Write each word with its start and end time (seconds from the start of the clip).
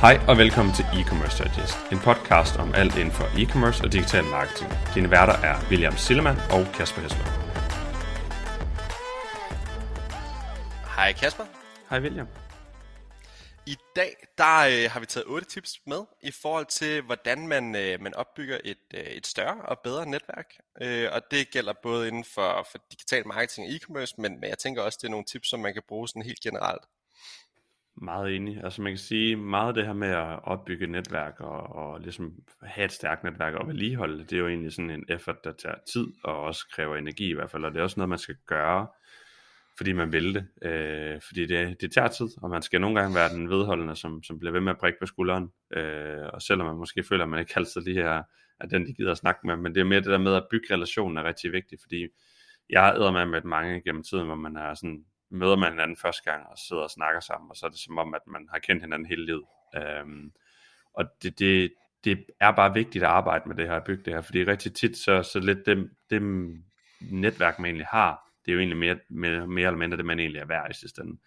Hej 0.00 0.16
og 0.28 0.38
velkommen 0.38 0.74
til 0.74 0.82
E-Commerce 0.82 1.36
Digest, 1.42 1.76
en 1.92 1.98
podcast 1.98 2.56
om 2.56 2.74
alt 2.74 2.96
inden 2.96 3.12
for 3.12 3.24
e-commerce 3.24 3.84
og 3.84 3.92
digital 3.92 4.24
marketing. 4.24 4.70
Dine 4.94 5.10
værter 5.10 5.32
er 5.32 5.56
William 5.70 5.96
Sillemann 5.96 6.38
og 6.50 6.66
Kasper 6.74 7.00
Hesler. 7.02 7.24
Hej 10.96 11.12
Kasper. 11.12 11.44
Hej 11.90 12.00
William. 12.00 12.28
I 13.66 13.76
dag 13.96 14.16
der 14.38 14.58
øh, 14.58 14.90
har 14.92 15.00
vi 15.00 15.06
taget 15.06 15.26
otte 15.26 15.46
tips 15.46 15.80
med 15.86 16.02
i 16.22 16.30
forhold 16.30 16.66
til, 16.66 17.02
hvordan 17.02 17.48
man, 17.48 17.76
øh, 17.76 18.00
man 18.00 18.14
opbygger 18.14 18.58
et, 18.64 18.84
øh, 18.94 19.00
et 19.00 19.26
større 19.26 19.62
og 19.62 19.78
bedre 19.84 20.06
netværk. 20.06 20.48
Øh, 20.82 21.08
og 21.12 21.22
det 21.30 21.50
gælder 21.50 21.72
både 21.82 22.08
inden 22.08 22.24
for, 22.24 22.66
for 22.70 22.78
digital 22.90 23.26
marketing 23.26 23.66
og 23.66 23.72
e-commerce, 23.72 24.14
men, 24.18 24.40
men 24.40 24.50
jeg 24.50 24.58
tænker 24.58 24.82
også, 24.82 24.98
det 25.02 25.06
er 25.06 25.10
nogle 25.10 25.26
tips, 25.26 25.48
som 25.48 25.60
man 25.60 25.72
kan 25.72 25.82
bruge 25.88 26.08
sådan 26.08 26.22
helt 26.22 26.40
generelt. 26.40 26.82
Meget 28.00 28.36
enig. 28.36 28.64
Altså 28.64 28.82
man 28.82 28.92
kan 28.92 28.98
sige, 28.98 29.36
meget 29.36 29.74
det 29.74 29.86
her 29.86 29.92
med 29.92 30.08
at 30.08 30.40
opbygge 30.42 30.86
netværk 30.86 31.40
og, 31.40 31.76
og 31.76 32.00
ligesom 32.00 32.32
have 32.62 32.84
et 32.84 32.92
stærkt 32.92 33.24
netværk 33.24 33.54
og 33.54 33.68
vedligeholde 33.68 34.18
det, 34.24 34.32
er 34.32 34.38
jo 34.38 34.48
egentlig 34.48 34.72
sådan 34.72 34.90
en 34.90 35.04
effort, 35.08 35.44
der 35.44 35.52
tager 35.52 35.74
tid 35.92 36.06
og 36.24 36.40
også 36.42 36.66
kræver 36.72 36.96
energi 36.96 37.30
i 37.30 37.34
hvert 37.34 37.50
fald. 37.50 37.64
Og 37.64 37.72
det 37.72 37.78
er 37.78 37.82
også 37.82 38.00
noget, 38.00 38.08
man 38.08 38.18
skal 38.18 38.36
gøre, 38.46 38.86
fordi 39.76 39.92
man 39.92 40.12
vil 40.12 40.34
det. 40.34 40.48
Øh, 40.62 41.20
fordi 41.26 41.46
det, 41.46 41.80
det 41.80 41.92
tager 41.92 42.08
tid, 42.08 42.28
og 42.42 42.50
man 42.50 42.62
skal 42.62 42.80
nogle 42.80 43.00
gange 43.00 43.14
være 43.14 43.28
den 43.28 43.50
vedholdende, 43.50 43.96
som, 43.96 44.22
som 44.22 44.38
bliver 44.38 44.52
ved 44.52 44.60
med 44.60 44.72
at 44.72 44.78
prikke 44.78 44.98
på 45.00 45.06
skulderen. 45.06 45.52
Øh, 45.76 46.26
og 46.32 46.42
selvom 46.42 46.66
man 46.66 46.76
måske 46.76 47.02
føler, 47.02 47.24
at 47.24 47.30
man 47.30 47.40
ikke 47.40 47.52
altid 47.56 47.80
lige 47.80 48.00
er, 48.00 48.22
er 48.60 48.66
den, 48.66 48.86
de 48.86 48.94
gider 48.94 49.10
at 49.10 49.18
snakke 49.18 49.46
med. 49.46 49.56
Men 49.56 49.74
det 49.74 49.80
er 49.80 49.84
mere 49.84 50.00
det 50.00 50.06
der 50.06 50.18
med 50.18 50.34
at 50.34 50.46
bygge 50.50 50.74
relationen 50.74 51.16
er 51.16 51.24
rigtig 51.24 51.52
vigtigt, 51.52 51.82
fordi 51.82 52.06
jeg 52.70 52.82
har 52.82 53.10
med 53.10 53.26
med 53.26 53.42
mange 53.42 53.80
gennem 53.80 54.02
tiden, 54.02 54.26
hvor 54.26 54.34
man 54.34 54.56
er 54.56 54.74
sådan, 54.74 55.04
møder 55.30 55.56
man 55.56 55.72
hinanden 55.72 55.96
første 55.96 56.30
gang 56.30 56.46
og 56.46 56.58
sidder 56.58 56.82
og 56.82 56.90
snakker 56.90 57.20
sammen, 57.20 57.50
og 57.50 57.56
så 57.56 57.66
er 57.66 57.70
det 57.70 57.78
som 57.78 57.98
om, 57.98 58.14
at 58.14 58.26
man 58.26 58.48
har 58.50 58.58
kendt 58.58 58.82
hinanden 58.82 59.08
hele 59.08 59.26
livet. 59.26 59.44
Øhm, 59.76 60.32
og 60.92 61.04
det, 61.22 61.38
det, 61.38 61.72
det 62.04 62.24
er 62.40 62.50
bare 62.50 62.74
vigtigt 62.74 63.04
at 63.04 63.10
arbejde 63.10 63.48
med 63.48 63.56
det 63.56 63.68
her, 63.68 63.76
at 63.76 63.84
bygge 63.84 64.04
det 64.04 64.12
her, 64.12 64.20
fordi 64.20 64.44
rigtig 64.44 64.74
tit, 64.74 64.96
så, 64.96 65.22
så 65.22 65.40
lidt 65.40 65.66
det, 65.66 65.90
det 66.10 66.22
netværk, 67.00 67.58
man 67.58 67.66
egentlig 67.66 67.86
har, 67.86 68.28
det 68.44 68.52
er 68.52 68.54
jo 68.54 68.60
egentlig 68.60 68.78
mere, 68.78 68.98
mere, 69.08 69.46
mere 69.46 69.66
eller 69.66 69.78
mindre 69.78 69.96
det, 69.96 70.04
man 70.04 70.18
egentlig 70.18 70.40
er 70.40 70.46
værd 70.46 70.70
i 70.70 70.74
sidste 70.74 71.02
ende. 71.02 71.18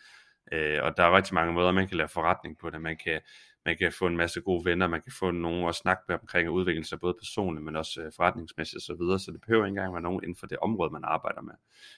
Øh, 0.52 0.84
og 0.84 0.98
der 0.98 1.04
er 1.04 1.18
rigtig 1.18 1.34
mange 1.34 1.54
måder, 1.54 1.72
man 1.72 1.88
kan 1.88 1.98
lave 1.98 2.08
forretning 2.08 2.58
på 2.58 2.70
det. 2.70 2.82
Man 2.82 2.98
kan, 2.98 3.22
man 3.66 3.78
kan 3.78 3.92
få 3.92 4.08
en 4.08 4.18
masse 4.18 4.42
gode 4.42 4.66
venner, 4.66 4.88
man 4.88 5.02
kan 5.02 5.12
få 5.20 5.32
nogen 5.32 5.70
at 5.70 5.76
snakke 5.76 6.04
med 6.08 6.18
omkring 6.22 6.48
at 6.48 6.52
udvikle 6.52 6.86
sig 6.86 7.00
både 7.00 7.14
personligt, 7.14 7.66
men 7.66 7.76
også 7.76 8.02
øh, 8.02 8.12
forretningsmæssigt 8.16 8.78
osv., 8.78 8.86
så, 8.86 8.96
videre. 9.04 9.20
så 9.20 9.32
det 9.32 9.42
behøver 9.42 9.66
ikke 9.66 9.70
engang 9.70 9.94
være 9.94 10.02
nogen 10.02 10.24
inden 10.24 10.36
for 10.36 10.48
det 10.48 10.58
område, 10.58 10.94
man 10.94 11.04
arbejder 11.04 11.42
med. 11.42 11.54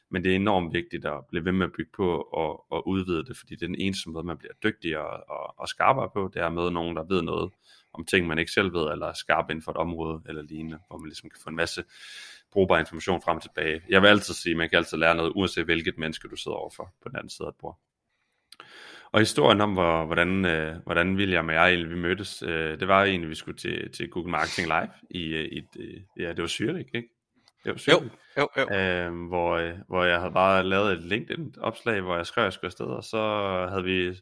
Men 0.09 0.23
det 0.23 0.31
er 0.31 0.35
enormt 0.35 0.73
vigtigt 0.73 1.05
at 1.05 1.25
blive 1.29 1.45
ved 1.45 1.51
med 1.51 1.65
at 1.65 1.71
bygge 1.71 1.91
på 1.95 2.21
og, 2.21 2.71
og 2.71 2.87
udvide 2.87 3.25
det, 3.25 3.37
fordi 3.37 3.55
det 3.55 3.63
er 3.63 3.67
den 3.67 3.79
eneste 3.79 4.09
måde, 4.09 4.25
man 4.25 4.37
bliver 4.37 4.53
dygtigere 4.63 5.07
og, 5.07 5.29
og, 5.29 5.59
og 5.59 5.67
skarpere 5.67 6.09
på, 6.13 6.31
det 6.33 6.41
er 6.41 6.49
med 6.49 6.71
nogen, 6.71 6.95
der 6.95 7.03
ved 7.03 7.21
noget 7.21 7.51
om 7.93 8.05
ting, 8.05 8.27
man 8.27 8.39
ikke 8.39 8.51
selv 8.51 8.73
ved, 8.73 8.91
eller 8.91 9.07
er 9.07 9.13
skarp 9.13 9.49
inden 9.49 9.63
for 9.63 9.71
et 9.71 9.77
område 9.77 10.21
eller 10.25 10.41
lignende, 10.41 10.79
hvor 10.87 10.97
man 10.97 11.07
ligesom 11.07 11.29
kan 11.29 11.39
få 11.43 11.49
en 11.49 11.55
masse 11.55 11.83
brugbar 12.51 12.79
information 12.79 13.21
frem 13.21 13.35
og 13.35 13.41
tilbage. 13.41 13.81
Jeg 13.89 14.01
vil 14.01 14.07
altid 14.07 14.33
sige, 14.33 14.51
at 14.51 14.57
man 14.57 14.69
kan 14.69 14.77
altid 14.77 14.97
lære 14.97 15.15
noget, 15.15 15.31
uanset 15.35 15.65
hvilket 15.65 15.97
menneske 15.97 16.27
du 16.27 16.35
sidder 16.35 16.57
overfor 16.57 16.93
på 17.03 17.09
den 17.09 17.15
anden 17.15 17.29
side 17.29 17.45
af 17.45 17.51
et 17.51 17.55
bord. 17.55 17.79
Og 19.13 19.19
historien 19.19 19.61
om, 19.61 19.73
hvor, 19.73 20.05
hvordan, 20.05 20.45
øh, 20.45 20.75
hvordan 20.83 21.15
William 21.15 21.47
og 21.47 21.53
jeg 21.53 21.69
egentlig 21.69 21.89
vi 21.89 21.95
mødtes, 21.95 22.43
øh, 22.47 22.79
det 22.79 22.87
var 22.87 23.03
egentlig, 23.03 23.29
vi 23.29 23.35
skulle 23.35 23.57
til, 23.57 23.91
til 23.91 24.09
Google 24.09 24.31
Marketing 24.31 24.67
Live 24.67 24.89
i, 25.09 25.23
øh, 25.23 25.45
i, 25.45 25.57
i 25.75 26.05
ja, 26.17 26.29
det 26.29 26.41
var 26.41 26.47
Zürich, 26.47 26.77
ikke? 26.95 27.09
Det 27.63 27.71
var 27.71 27.73
Zürich. 27.73 28.09
Jo, 28.37 28.49
jo, 28.57 28.63
jo. 28.71 28.75
Øh, 28.77 29.27
hvor, 29.27 29.51
øh, 29.51 29.73
hvor 29.87 30.03
jeg 30.03 30.19
havde 30.19 30.33
bare 30.33 30.63
lavet 30.63 30.93
et 30.93 31.03
LinkedIn-opslag, 31.03 32.01
hvor 32.01 32.15
jeg 32.15 32.25
skrev, 32.25 32.41
at 32.41 32.45
jeg 32.45 32.53
skulle 32.53 32.67
afsted, 32.67 32.85
og 32.85 33.03
så 33.03 33.21
havde 33.69 33.83
vi 33.83 34.13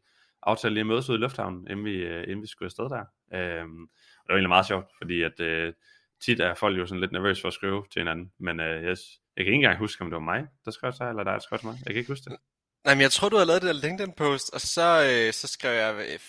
aftalt 0.44 0.74
lige 0.74 0.82
at 0.82 0.88
mødes 0.88 1.10
ud 1.10 1.18
i 1.18 1.22
lufthavnen, 1.22 1.68
inden 1.70 1.86
vi, 1.86 1.96
øh, 1.96 2.24
inden 2.24 2.42
vi 2.42 2.48
skulle 2.48 2.68
afsted 2.68 2.90
der. 2.90 3.06
Øh, 3.34 3.66
og 4.22 4.26
det 4.26 4.30
var 4.30 4.36
egentlig 4.36 4.50
meget 4.50 4.68
sjovt, 4.68 4.86
fordi 4.98 5.22
at 5.22 5.40
øh, 5.40 5.74
tit 6.26 6.40
er 6.40 6.54
folk 6.54 6.78
jo 6.78 6.86
sådan 6.86 7.02
lidt 7.02 7.12
nervøse 7.12 7.42
for 7.42 7.48
at 7.48 7.54
skrive 7.54 7.86
til 7.92 8.00
hinanden, 8.00 8.32
men 8.40 8.60
øh, 8.60 8.84
yes, 8.84 9.00
jeg 9.38 9.46
kan 9.46 9.54
ikke 9.54 9.64
engang 9.64 9.80
huske, 9.80 10.02
om 10.02 10.10
det 10.10 10.16
var 10.16 10.34
mig, 10.34 10.48
der 10.66 10.72
skrev 10.72 10.94
til 10.94 11.06
eller 11.06 11.24
der, 11.24 11.32
der 11.32 11.40
skrev 11.40 11.60
til 11.60 11.68
mig. 11.68 11.78
Jeg 11.86 11.94
kan 11.94 12.00
ikke 12.00 12.12
huske 12.12 12.30
det. 12.30 12.38
Nej, 12.86 12.94
men 12.96 13.02
jeg 13.02 13.12
tror, 13.12 13.30
du 13.30 13.38
har 13.38 13.46
lavet 13.46 13.62
det 13.62 13.76
der 13.76 13.82
LinkedIn-post, 13.82 14.54
og 14.54 14.62
så, 14.62 14.88
øh, 15.12 15.34
så 15.34 15.48
skrev 15.48 15.74
jeg, 15.74 15.96
øh, 15.96 16.20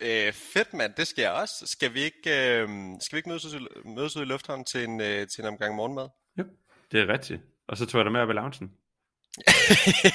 øh, 0.00 0.32
fedt 0.32 0.74
mand, 0.74 0.94
det 0.96 1.06
skal 1.06 1.22
jeg 1.22 1.32
også. 1.32 1.66
Skal 1.66 1.94
vi 1.94 2.00
ikke, 2.00 2.26
øh, 2.26 2.68
skal 3.00 3.16
vi 3.16 3.18
ikke 3.18 3.28
mødes, 3.28 3.46
mødes 3.84 4.16
ud 4.16 4.22
i 4.22 4.24
lufthavnen 4.24 4.64
til 4.64 4.84
en, 4.84 5.00
øh, 5.00 5.26
til 5.28 5.40
en 5.40 5.48
omgang 5.48 5.74
morgenmad? 5.76 6.08
Jo, 6.38 6.44
det 6.92 7.00
er 7.00 7.08
rigtigt. 7.08 7.40
Og 7.68 7.76
så 7.76 7.86
tog 7.86 7.98
jeg 7.98 8.04
dig 8.04 8.12
med 8.12 8.20
op 8.20 8.30
i 8.30 8.32
loungen. 8.32 8.70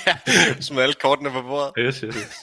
ja, 0.05 0.13
smid 0.67 0.81
alle 0.81 0.93
kortene 0.93 1.29
på 1.31 1.41
bordet. 1.41 1.73
Yes, 1.79 1.99
yes, 1.99 2.15
yes. 2.15 2.33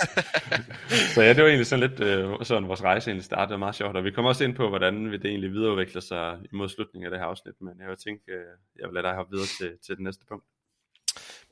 så 1.14 1.22
ja, 1.22 1.28
det 1.28 1.42
var 1.42 1.48
egentlig 1.48 1.66
sådan 1.66 1.88
lidt 1.88 2.00
øh, 2.00 2.44
sådan 2.44 2.68
vores 2.68 2.82
rejse 2.82 3.10
egentlig 3.10 3.24
startede 3.24 3.58
meget 3.58 3.74
sjovt, 3.74 3.96
og 3.96 4.04
vi 4.04 4.10
kommer 4.10 4.28
også 4.28 4.44
ind 4.44 4.54
på, 4.54 4.68
hvordan 4.68 5.12
det 5.12 5.24
egentlig 5.24 5.52
videreudvikler 5.52 6.00
sig 6.00 6.38
imod 6.52 6.68
slutningen 6.68 7.06
af 7.06 7.10
det 7.10 7.20
her 7.20 7.26
afsnit, 7.26 7.54
men 7.60 7.80
jeg 7.80 7.88
vil 7.88 7.96
tænke, 8.06 8.32
øh, 8.32 8.54
jeg 8.78 8.88
vil 8.88 8.94
lade 8.94 9.06
dig 9.06 9.14
hoppe 9.14 9.30
videre 9.32 9.48
til, 9.58 9.78
til 9.86 9.94
det 9.96 10.04
næste 10.04 10.24
punkt. 10.28 10.44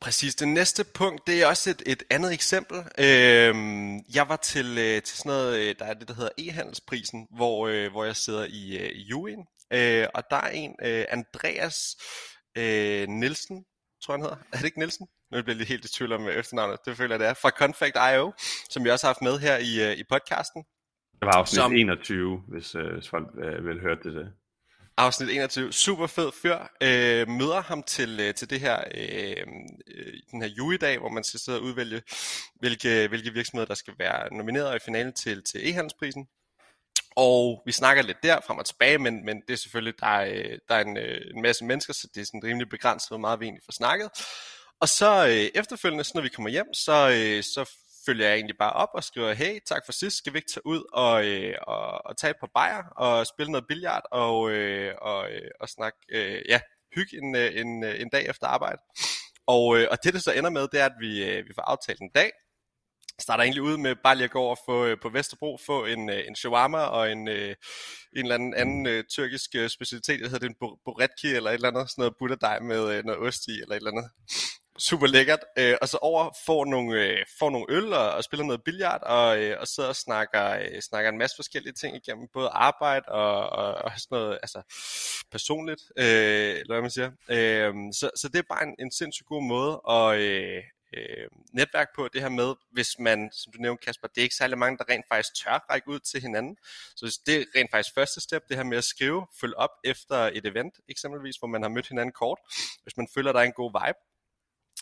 Præcis. 0.00 0.34
Det 0.34 0.48
næste 0.48 0.84
punkt, 0.94 1.26
det 1.26 1.42
er 1.42 1.46
også 1.46 1.70
et, 1.70 1.82
et 1.86 2.02
andet 2.10 2.32
eksempel. 2.32 2.78
Øhm, 2.78 3.98
jeg 4.14 4.28
var 4.28 4.36
til, 4.36 4.78
øh, 4.78 5.02
til 5.02 5.18
sådan 5.18 5.30
noget, 5.30 5.60
øh, 5.60 5.74
der 5.78 5.84
er 5.84 5.94
det, 5.94 6.08
der 6.08 6.14
hedder 6.14 6.30
e-handelsprisen, 6.38 7.36
hvor, 7.36 7.68
øh, 7.68 7.90
hvor 7.90 8.04
jeg 8.04 8.16
sidder 8.16 8.46
i, 8.48 8.78
øh, 8.78 8.90
i. 8.90 9.12
Øh, 9.72 10.06
og 10.14 10.22
der 10.30 10.36
er 10.36 10.50
en, 10.50 10.76
øh, 10.82 11.04
Andreas 11.08 11.96
øh, 12.58 13.08
Nielsen, 13.08 13.64
tror 14.02 14.14
jeg 14.14 14.18
han 14.18 14.22
hedder. 14.22 14.36
Er 14.52 14.56
det 14.56 14.64
ikke 14.64 14.78
Nielsen? 14.78 15.06
Nu 15.32 15.42
bliver 15.42 15.54
jeg 15.54 15.56
lidt 15.56 15.68
helt 15.68 15.84
i 15.84 15.92
tvivl 15.92 16.12
om 16.12 16.28
efternavnet. 16.28 16.78
Det 16.86 16.96
føler 16.96 17.14
jeg, 17.14 17.20
det 17.20 17.28
er. 17.28 17.34
Fra 17.34 17.50
Confect.io, 17.50 18.32
som 18.70 18.84
vi 18.84 18.90
også 18.90 19.06
har 19.06 19.08
haft 19.14 19.22
med 19.22 19.38
her 19.38 19.56
i, 19.58 19.72
øh, 19.90 19.98
i 19.98 20.04
podcasten. 20.12 20.64
Det 21.20 21.26
var 21.26 21.32
afsnit 21.32 21.56
som... 21.56 21.72
21, 21.72 22.42
hvis, 22.48 22.74
øh, 22.74 22.92
hvis 22.94 23.08
folk 23.08 23.26
øh, 23.44 23.66
vil 23.66 23.80
høre 23.80 23.98
det. 24.04 24.32
Afsnit 24.96 25.30
21. 25.30 25.72
Super 25.72 26.06
fed 26.06 26.32
fyr. 26.42 26.58
Øh, 26.80 27.28
møder 27.28 27.60
ham 27.62 27.82
til, 27.82 28.20
øh, 28.20 28.34
til 28.34 28.50
det 28.50 28.60
her, 28.60 28.84
øh, 28.94 29.46
øh 29.86 30.12
den 30.30 30.42
her 30.42 30.48
juledag, 30.48 30.98
hvor 30.98 31.08
man 31.08 31.24
skal 31.24 31.40
sidde 31.40 31.58
og 31.58 31.64
udvælge, 31.64 32.02
hvilke, 32.54 33.08
hvilke 33.08 33.32
virksomheder, 33.32 33.66
der 33.66 33.74
skal 33.74 33.94
være 33.98 34.34
nomineret 34.34 34.76
i 34.76 34.84
finalen 34.84 35.12
til, 35.12 35.42
til 35.44 35.60
e-handelsprisen. 35.70 36.28
Og 37.16 37.62
vi 37.66 37.72
snakker 37.72 38.02
lidt 38.02 38.22
der 38.22 38.40
frem 38.46 38.58
og 38.58 38.66
tilbage, 38.66 38.98
men, 38.98 39.24
men 39.24 39.42
det 39.48 39.52
er 39.52 39.56
selvfølgelig, 39.56 39.94
der 40.00 40.06
er, 40.06 40.30
øh, 40.34 40.58
der 40.68 40.74
er 40.74 40.80
en, 40.80 40.96
øh, 40.96 41.20
en 41.34 41.42
masse 41.42 41.64
mennesker, 41.64 41.92
så 41.92 42.08
det 42.14 42.20
er 42.20 42.24
sådan 42.24 42.44
rimelig 42.44 42.68
begrænset, 42.68 43.08
hvor 43.08 43.18
meget 43.18 43.40
vi 43.40 43.44
egentlig 43.44 43.64
får 43.64 43.72
snakket. 43.72 44.10
Og 44.80 44.88
så 44.88 45.26
øh, 45.26 45.60
efterfølgende, 45.60 46.04
så 46.04 46.12
når 46.14 46.22
vi 46.22 46.28
kommer 46.28 46.50
hjem, 46.50 46.74
så, 46.74 47.10
øh, 47.10 47.42
så 47.42 47.70
følger 48.10 48.26
jeg 48.26 48.34
egentlig 48.34 48.58
bare 48.58 48.72
op 48.72 48.88
og 48.94 49.04
skriver, 49.04 49.32
hey, 49.32 49.58
tak 49.66 49.82
for 49.86 49.92
sidst, 49.92 50.16
skal 50.16 50.32
vi 50.32 50.38
ikke 50.38 50.52
tage 50.54 50.66
ud 50.66 50.82
og, 50.92 51.26
øh, 51.26 51.54
og, 51.62 52.06
og 52.06 52.16
tage 52.16 52.30
et 52.30 52.40
par 52.40 52.50
bajer 52.54 52.82
og 52.96 53.26
spille 53.26 53.52
noget 53.52 53.66
billard 53.68 54.02
og, 54.10 54.50
øh, 54.50 54.94
og, 55.02 55.30
øh, 55.32 55.50
og 55.60 55.68
snakke, 55.68 55.98
øh, 56.12 56.42
ja, 56.48 56.60
hygge 56.94 57.16
en, 57.22 57.36
øh, 57.36 57.60
en, 57.60 57.84
øh, 57.84 58.00
en 58.00 58.08
dag 58.08 58.24
efter 58.28 58.46
arbejde. 58.46 58.82
Og, 59.46 59.78
øh, 59.78 59.88
og 59.90 59.96
det, 60.04 60.14
det 60.14 60.22
så 60.22 60.32
ender 60.32 60.50
med, 60.50 60.68
det 60.72 60.80
er, 60.80 60.86
at 60.86 60.98
vi, 61.00 61.24
øh, 61.24 61.48
vi 61.48 61.52
får 61.54 61.62
aftalt 61.62 62.00
en 62.00 62.10
dag, 62.14 62.30
starter 63.18 63.42
egentlig 63.44 63.62
ud 63.62 63.76
med 63.76 63.94
bare 64.04 64.16
lige 64.16 64.24
at 64.24 64.30
gå 64.30 64.40
over 64.40 64.56
få, 64.66 64.86
øh, 64.86 64.96
på 65.02 65.08
Vesterbro, 65.08 65.58
få 65.66 65.84
en, 65.84 66.10
øh, 66.10 66.22
en 66.28 66.36
shawarma 66.36 66.78
og 66.78 67.12
en, 67.12 67.28
en 67.28 67.56
eller 68.14 68.34
anden, 68.34 68.54
anden 68.54 68.86
uh, 68.86 69.04
tyrkisk 69.10 69.50
specialitet, 69.50 70.20
der 70.20 70.28
hedder 70.28 70.48
det 70.48 70.50
en 70.50 70.76
buretki 70.84 71.28
eller 71.34 71.50
et 71.50 71.54
eller 71.54 71.68
andet, 71.68 71.90
sådan 71.90 72.02
noget 72.02 72.14
butterdej 72.18 72.58
med 72.60 73.02
noget 73.02 73.20
ost 73.26 73.42
i, 73.48 73.60
eller 73.62 73.74
et 73.74 73.76
eller 73.76 73.90
andet 73.90 74.10
super 74.80 75.06
lækkert. 75.06 75.40
Øh, 75.58 75.76
og 75.82 75.88
så 75.88 75.98
over 76.02 76.30
får 76.46 76.64
nogle, 76.64 77.02
øh, 77.02 77.18
får 77.38 77.50
nogle 77.50 77.66
øl 77.68 77.92
og, 77.92 78.10
og 78.10 78.24
spiller 78.24 78.46
noget 78.46 78.64
billard 78.64 79.02
og, 79.02 79.42
øh, 79.42 79.56
og 79.60 79.68
sidder 79.68 79.88
og 79.88 79.96
snakker, 79.96 80.44
øh, 80.50 80.80
snakker 80.80 81.10
en 81.10 81.18
masse 81.18 81.36
forskellige 81.36 81.72
ting 81.72 81.96
igennem 81.96 82.28
både 82.32 82.48
arbejde 82.48 83.04
og, 83.08 83.50
og, 83.50 83.74
og 83.74 83.90
sådan 83.90 84.18
noget 84.18 84.38
altså 84.42 84.62
personligt, 85.30 85.82
øh, 85.98 86.50
eller 86.60 86.74
hvad 86.74 86.82
man 86.82 86.90
siger. 86.90 87.10
Øh, 87.30 87.74
så, 87.92 88.10
så 88.16 88.28
det 88.28 88.38
er 88.38 88.54
bare 88.54 88.62
en, 88.62 88.74
en 88.78 88.92
sindssygt 88.92 89.26
god 89.26 89.42
måde 89.42 89.80
at 89.88 90.20
øh, 90.20 90.62
øh, 90.96 91.28
netværk 91.52 91.88
på 91.96 92.08
det 92.12 92.20
her 92.22 92.28
med, 92.28 92.54
hvis 92.72 92.98
man, 92.98 93.30
som 93.32 93.52
du 93.52 93.58
nævnte 93.58 93.84
Kasper, 93.84 94.08
det 94.08 94.18
er 94.18 94.22
ikke 94.22 94.34
særlig 94.34 94.58
mange, 94.58 94.78
der 94.78 94.84
rent 94.88 95.04
faktisk 95.08 95.44
tør 95.44 95.66
række 95.70 95.88
ud 95.88 96.00
til 96.00 96.20
hinanden. 96.20 96.56
Så 96.96 97.20
det 97.26 97.36
er 97.36 97.44
rent 97.56 97.70
faktisk 97.70 97.94
første 97.94 98.20
step, 98.20 98.42
det 98.48 98.56
her 98.56 98.64
med 98.64 98.78
at 98.78 98.84
skrive, 98.84 99.26
følge 99.40 99.56
op 99.56 99.70
efter 99.84 100.16
et 100.16 100.46
event 100.46 100.74
eksempelvis, 100.88 101.36
hvor 101.36 101.48
man 101.48 101.62
har 101.62 101.68
mødt 101.68 101.88
hinanden 101.88 102.12
kort. 102.12 102.38
Hvis 102.82 102.96
man 102.96 103.08
føler, 103.14 103.32
der 103.32 103.40
er 103.40 103.44
en 103.44 103.60
god 103.62 103.70
vibe, 103.80 103.98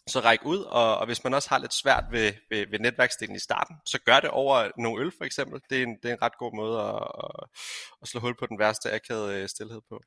så 0.09 0.21
ræk 0.21 0.45
ud, 0.45 0.59
og, 0.59 0.99
og 0.99 1.07
hvis 1.07 1.25
man 1.25 1.35
også 1.35 1.49
har 1.49 1.59
lidt 1.59 1.75
svært 1.75 2.05
ved, 2.11 2.33
ved, 2.51 2.67
ved 2.71 2.79
netværksdelen 2.79 3.37
i 3.37 3.39
starten, 3.39 3.77
så 3.87 3.99
gør 4.07 4.21
det 4.21 4.31
over 4.31 4.69
nogle 4.79 5.05
øl 5.05 5.13
for 5.19 5.25
eksempel. 5.25 5.61
Det 5.71 5.79
er 5.79 5.83
en, 5.83 5.97
det 6.03 6.09
er 6.09 6.13
en 6.13 6.23
ret 6.23 6.39
god 6.39 6.57
måde 6.57 6.81
at, 6.81 7.03
at, 7.25 7.49
at 8.03 8.09
slå 8.09 8.21
hul 8.21 8.35
på 8.39 8.47
den 8.47 8.59
værste 8.59 8.93
akavede 8.93 9.43
øh, 9.43 9.49
stillhed 9.49 9.81
på. 9.89 10.01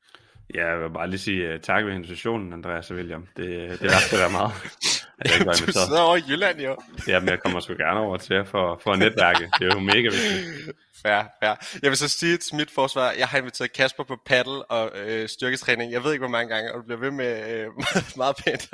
Ja, 0.54 0.66
jeg 0.66 0.80
vil 0.80 0.90
bare 0.90 1.10
lige 1.10 1.20
sige 1.20 1.54
uh, 1.54 1.60
tak 1.60 1.84
ved 1.84 1.92
invitationen, 1.92 2.52
Andreas 2.52 2.90
og 2.90 2.96
William. 2.96 3.26
Det, 3.36 3.46
det 3.80 3.86
er 3.90 3.96
ret 3.96 4.18
være 4.18 4.30
meget. 4.30 4.52
Jeg 5.24 5.34
ikke 5.40 5.50
du 5.66 5.72
sidder 5.72 6.00
over 6.00 6.16
i 6.16 6.22
Jylland, 6.28 6.60
jo. 6.60 6.76
ja, 7.12 7.20
men 7.20 7.28
jeg 7.28 7.40
kommer 7.40 7.60
sgu 7.60 7.72
gerne 7.72 8.00
over 8.00 8.16
til 8.16 8.34
jer 8.36 8.44
for, 8.44 8.80
for 8.82 8.92
at 8.92 8.98
netværke. 8.98 9.50
Det 9.58 9.68
er 9.70 9.74
jo 9.74 9.80
mega 9.80 10.02
vigtigt. 10.02 10.76
Fair, 11.02 11.22
fair. 11.42 11.78
Jeg 11.82 11.90
vil 11.90 11.96
så 11.96 12.08
sige 12.08 12.36
til 12.36 12.56
mit 12.56 12.70
forsvar, 12.70 13.12
jeg 13.18 13.28
har 13.28 13.38
inviteret 13.38 13.72
Kasper 13.72 14.04
på 14.04 14.16
paddle 14.26 14.64
og 14.64 14.90
øh, 14.98 15.28
styrketræning. 15.28 15.92
Jeg 15.92 16.04
ved 16.04 16.12
ikke, 16.12 16.22
hvor 16.22 16.30
mange 16.30 16.54
gange, 16.54 16.72
og 16.72 16.78
du 16.78 16.82
bliver 16.84 17.00
ved 17.00 17.10
med 17.10 17.50
øh, 17.50 17.66
meget 18.22 18.36
pænt 18.36 18.68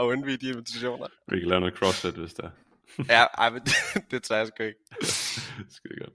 at 0.00 0.04
undvige 0.04 0.36
de 0.36 0.48
invitationer. 0.48 1.06
Vi 1.28 1.38
kan 1.40 1.48
lave 1.48 1.60
noget 1.60 1.74
crossfit, 1.74 2.14
hvis 2.14 2.34
der 2.34 2.48
Ja, 3.08 3.24
ej, 3.38 3.50
men 3.50 3.62
det, 3.62 4.10
det 4.10 4.22
tager 4.22 4.38
jeg 4.38 4.46
sgu 4.46 4.62
ikke. 4.62 4.78
Skide 5.70 5.94
godt. 6.00 6.12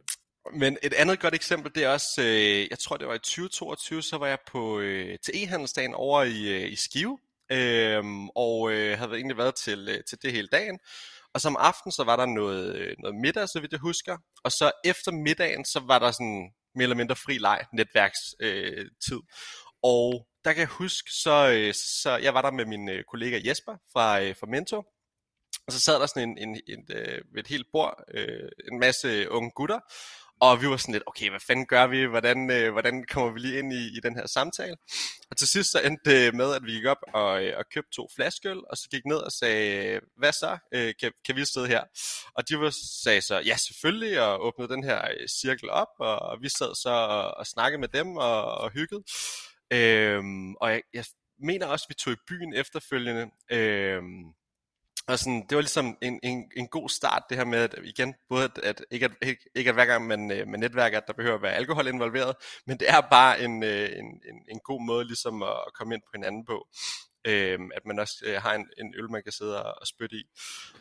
Men 0.55 0.77
et 0.83 0.93
andet 0.93 1.19
godt 1.19 1.35
eksempel, 1.35 1.71
det 1.75 1.83
er 1.83 1.89
også, 1.89 2.21
øh, 2.21 2.67
jeg 2.69 2.79
tror 2.79 2.97
det 2.97 3.07
var 3.07 3.13
i 3.13 3.19
2022, 3.19 4.01
så 4.01 4.17
var 4.17 4.27
jeg 4.27 4.37
på 4.47 4.79
øh, 4.79 5.19
til 5.19 5.33
e-handelsdagen 5.35 5.93
over 5.93 6.23
i, 6.23 6.63
øh, 6.63 6.71
i 6.71 6.75
Skive, 6.75 7.17
øh, 7.51 8.03
og 8.35 8.71
øh, 8.71 8.97
havde 8.97 9.11
egentlig 9.11 9.37
været 9.37 9.55
til, 9.55 9.89
øh, 9.89 10.03
til 10.09 10.17
det 10.21 10.31
hele 10.31 10.47
dagen. 10.51 10.79
Og 11.33 11.41
som 11.41 11.55
aften, 11.59 11.91
så 11.91 12.03
var 12.03 12.15
der 12.15 12.25
noget, 12.25 12.75
øh, 12.75 12.95
noget 12.99 13.15
middag, 13.15 13.49
så 13.49 13.59
vidt 13.59 13.71
jeg 13.71 13.79
husker. 13.79 14.17
Og 14.43 14.51
så 14.51 14.71
efter 14.85 15.11
middagen, 15.11 15.65
så 15.65 15.79
var 15.79 15.99
der 15.99 16.11
sådan 16.11 16.51
mere 16.75 16.83
eller 16.83 16.95
mindre 16.95 17.15
fri 17.15 17.37
leg, 17.37 17.65
netværkstid. 17.73 18.35
Øh, 18.39 18.85
tid. 19.07 19.19
og 19.83 20.27
der 20.45 20.53
kan 20.53 20.59
jeg 20.59 20.67
huske, 20.67 21.11
så, 21.11 21.51
øh, 21.53 21.73
så 21.73 22.17
jeg 22.17 22.33
var 22.33 22.41
der 22.41 22.51
med 22.51 22.65
min 22.65 22.89
øh, 22.89 23.03
kollega 23.11 23.39
Jesper 23.45 23.75
fra, 23.93 24.21
øh, 24.21 24.35
fra 24.35 24.47
Mento, 24.47 24.83
og 25.67 25.73
så 25.73 25.79
sad 25.79 25.99
der 25.99 26.05
sådan 26.05 26.29
en, 26.29 26.37
en, 26.37 26.61
en, 26.67 26.85
øh, 26.89 27.21
et 27.37 27.47
helt 27.47 27.67
bord, 27.71 28.03
øh, 28.13 28.49
en 28.71 28.79
masse 28.79 29.29
unge 29.31 29.51
gutter, 29.55 29.79
og 30.43 30.61
vi 30.61 30.69
var 30.69 30.77
sådan 30.77 30.93
lidt, 30.93 31.03
okay, 31.07 31.29
hvad 31.29 31.39
fanden 31.39 31.65
gør 31.65 31.87
vi? 31.87 32.05
Hvordan, 32.05 32.51
øh, 32.51 32.71
hvordan 32.71 33.05
kommer 33.11 33.31
vi 33.31 33.39
lige 33.39 33.59
ind 33.59 33.73
i, 33.73 33.97
i 33.97 33.99
den 34.03 34.15
her 34.15 34.27
samtale? 34.27 34.75
Og 35.29 35.37
til 35.37 35.47
sidst 35.47 35.71
så 35.71 35.79
endte 35.79 36.11
det 36.11 36.35
med, 36.35 36.55
at 36.55 36.63
vi 36.65 36.71
gik 36.71 36.85
op 36.85 36.97
og, 37.13 37.43
øh, 37.43 37.57
og 37.57 37.65
købte 37.73 37.91
to 37.91 38.07
flaskeøl, 38.15 38.61
og 38.69 38.77
så 38.77 38.89
gik 38.91 39.05
ned 39.05 39.17
og 39.17 39.31
sagde, 39.31 39.99
hvad 40.17 40.31
så? 40.31 40.57
Øh, 40.73 40.93
kan, 40.99 41.11
kan 41.25 41.35
vi 41.35 41.45
sidde 41.45 41.67
her? 41.67 41.83
Og 42.35 42.49
de 42.49 42.59
var, 42.59 42.73
sagde 43.03 43.21
så, 43.21 43.39
ja 43.39 43.57
selvfølgelig, 43.57 44.21
og 44.21 44.45
åbnede 44.45 44.73
den 44.73 44.83
her 44.83 45.01
øh, 45.19 45.27
cirkel 45.27 45.69
op, 45.69 45.93
og, 45.99 46.19
og 46.19 46.41
vi 46.41 46.49
sad 46.49 46.75
så 46.75 46.89
og, 46.89 47.37
og 47.37 47.47
snakkede 47.47 47.79
med 47.79 47.87
dem 47.87 48.17
og, 48.17 48.45
og 48.45 48.71
hyggede. 48.71 49.03
Øhm, 49.73 50.55
og 50.55 50.71
jeg, 50.71 50.81
jeg 50.93 51.05
mener 51.39 51.67
også, 51.67 51.85
at 51.85 51.89
vi 51.89 51.95
tog 51.99 52.13
i 52.13 52.25
byen 52.27 52.53
efterfølgende. 52.53 53.31
Øhm, 53.51 54.23
og 55.07 55.19
sådan, 55.19 55.45
det 55.49 55.55
var 55.55 55.61
ligesom 55.61 55.97
en, 56.01 56.19
en, 56.23 56.51
en 56.57 56.67
god 56.67 56.89
start, 56.89 57.23
det 57.29 57.37
her 57.37 57.45
med, 57.45 57.59
at 57.59 57.75
igen, 57.83 58.15
både 58.29 58.43
at, 58.43 58.57
at 58.63 58.85
ikke, 58.91 59.05
at, 59.05 59.11
ikke, 59.21 59.49
ikke 59.55 59.69
at 59.69 59.75
hver 59.75 59.85
gang 59.85 60.07
man, 60.07 60.31
øh, 60.31 60.47
man 60.47 60.59
netværker, 60.59 60.97
at 60.97 61.07
der 61.07 61.13
behøver 61.13 61.35
at 61.35 61.41
være 61.41 61.53
alkohol 61.53 61.87
involveret, 61.87 62.35
men 62.67 62.79
det 62.79 62.89
er 62.89 63.01
bare 63.01 63.41
en, 63.41 63.63
øh, 63.63 63.89
en, 63.99 64.05
en, 64.05 64.45
en 64.49 64.59
god 64.59 64.81
måde 64.81 65.05
ligesom 65.05 65.43
at, 65.43 65.49
at 65.67 65.73
komme 65.73 65.93
ind 65.95 66.01
på 66.01 66.09
hinanden 66.13 66.45
på. 66.45 66.67
Øhm, 67.27 67.71
at 67.75 67.85
man 67.85 67.99
også 67.99 68.15
øh, 68.25 68.41
har 68.41 68.53
en, 68.53 68.67
en 68.77 68.95
øl, 68.97 69.11
man 69.11 69.23
kan 69.23 69.31
sidde 69.31 69.63
og, 69.63 69.75
og 69.81 69.87
spytte 69.87 70.15
i. 70.15 70.23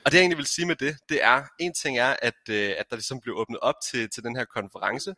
Og 0.04 0.10
det 0.10 0.14
jeg 0.14 0.20
egentlig 0.20 0.38
vil 0.38 0.46
sige 0.46 0.66
med 0.66 0.76
det, 0.76 0.96
det 1.08 1.24
er, 1.24 1.44
en 1.58 1.74
ting 1.74 1.98
er, 1.98 2.16
at, 2.22 2.48
øh, 2.50 2.74
at 2.78 2.86
der 2.90 2.96
ligesom 2.96 3.20
blev 3.20 3.36
åbnet 3.36 3.58
op 3.60 3.74
til, 3.90 4.10
til 4.10 4.22
den 4.22 4.36
her 4.36 4.44
konference, 4.44 5.14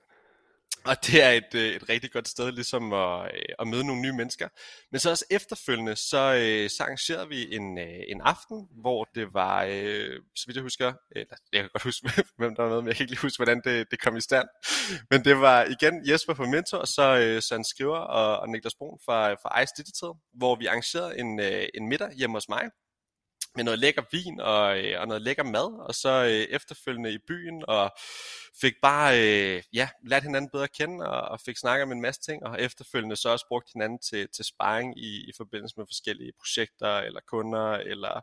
og 0.86 1.06
det 1.06 1.22
er 1.22 1.30
et, 1.30 1.54
øh, 1.54 1.74
et 1.74 1.88
rigtig 1.88 2.12
godt 2.12 2.28
sted 2.28 2.52
ligesom 2.52 2.92
at, 2.92 3.24
øh, 3.34 3.42
at 3.58 3.68
møde 3.68 3.84
nogle 3.84 4.02
nye 4.02 4.12
mennesker. 4.12 4.48
Men 4.90 5.00
så 5.00 5.10
også 5.10 5.24
efterfølgende, 5.30 5.96
så, 5.96 6.34
øh, 6.34 6.70
så 6.70 6.82
arrangerede 6.82 7.28
vi 7.28 7.54
en, 7.54 7.78
en 7.78 8.20
aften, 8.20 8.68
hvor 8.70 9.08
det 9.14 9.34
var, 9.34 9.62
så 10.36 10.44
vidt 10.46 10.56
jeg 10.56 10.62
husker, 10.62 10.92
eller 11.16 11.36
jeg 11.52 11.60
kan 11.60 11.70
godt 11.72 11.82
huske, 11.82 12.10
hvem 12.38 12.54
der 12.56 12.62
var 12.62 12.70
med, 12.70 12.80
men 12.82 12.88
jeg 12.88 12.96
kan 12.96 13.04
ikke 13.04 13.12
lige 13.12 13.22
huske, 13.22 13.38
hvordan 13.38 13.60
det, 13.64 13.90
det 13.90 14.00
kom 14.00 14.16
i 14.16 14.20
stand. 14.20 14.48
Men 15.10 15.24
det 15.24 15.40
var 15.40 15.64
igen 15.64 16.08
Jesper 16.08 16.34
fra 16.34 16.46
Mentor, 16.46 16.78
og 16.78 16.88
så 16.88 17.38
Søren 17.48 17.64
Skriver 17.64 17.98
og, 17.98 18.40
og 18.40 18.48
Niklas 18.48 18.74
Brun 18.74 18.98
fra, 19.04 19.32
fra 19.32 19.62
Ice 19.62 19.72
Digital, 19.76 20.10
hvor 20.34 20.56
vi 20.56 20.66
arrangerede 20.66 21.18
en, 21.18 21.40
en 21.74 21.88
middag 21.88 22.12
hjemme 22.12 22.36
hos 22.36 22.48
mig, 22.48 22.70
med 23.56 23.64
noget 23.64 23.78
lækker 23.78 24.02
vin 24.12 24.40
og, 24.40 24.78
øh, 24.78 25.00
og 25.00 25.08
noget 25.08 25.22
lækker 25.22 25.42
mad, 25.42 25.86
og 25.88 25.94
så 25.94 26.24
øh, 26.24 26.56
efterfølgende 26.56 27.12
i 27.12 27.18
byen, 27.28 27.64
og 27.68 27.90
fik 28.60 28.74
bare 28.82 29.20
øh, 29.20 29.62
ja, 29.72 29.88
lært 30.06 30.22
hinanden 30.22 30.50
bedre 30.50 30.64
at 30.64 30.72
kende, 30.72 31.06
og, 31.10 31.20
og 31.20 31.40
fik 31.40 31.56
snakket 31.56 31.82
om 31.82 31.92
en 31.92 32.00
masse 32.00 32.20
ting, 32.20 32.46
og 32.46 32.60
efterfølgende 32.60 33.16
så 33.16 33.28
også 33.28 33.46
brugt 33.48 33.72
hinanden 33.72 33.98
til, 33.98 34.28
til 34.36 34.44
sparring 34.44 34.98
i, 34.98 35.28
i 35.28 35.32
forbindelse 35.36 35.74
med 35.76 35.86
forskellige 35.88 36.32
projekter, 36.40 36.98
eller 36.98 37.20
kunder, 37.26 37.70
eller 37.72 38.20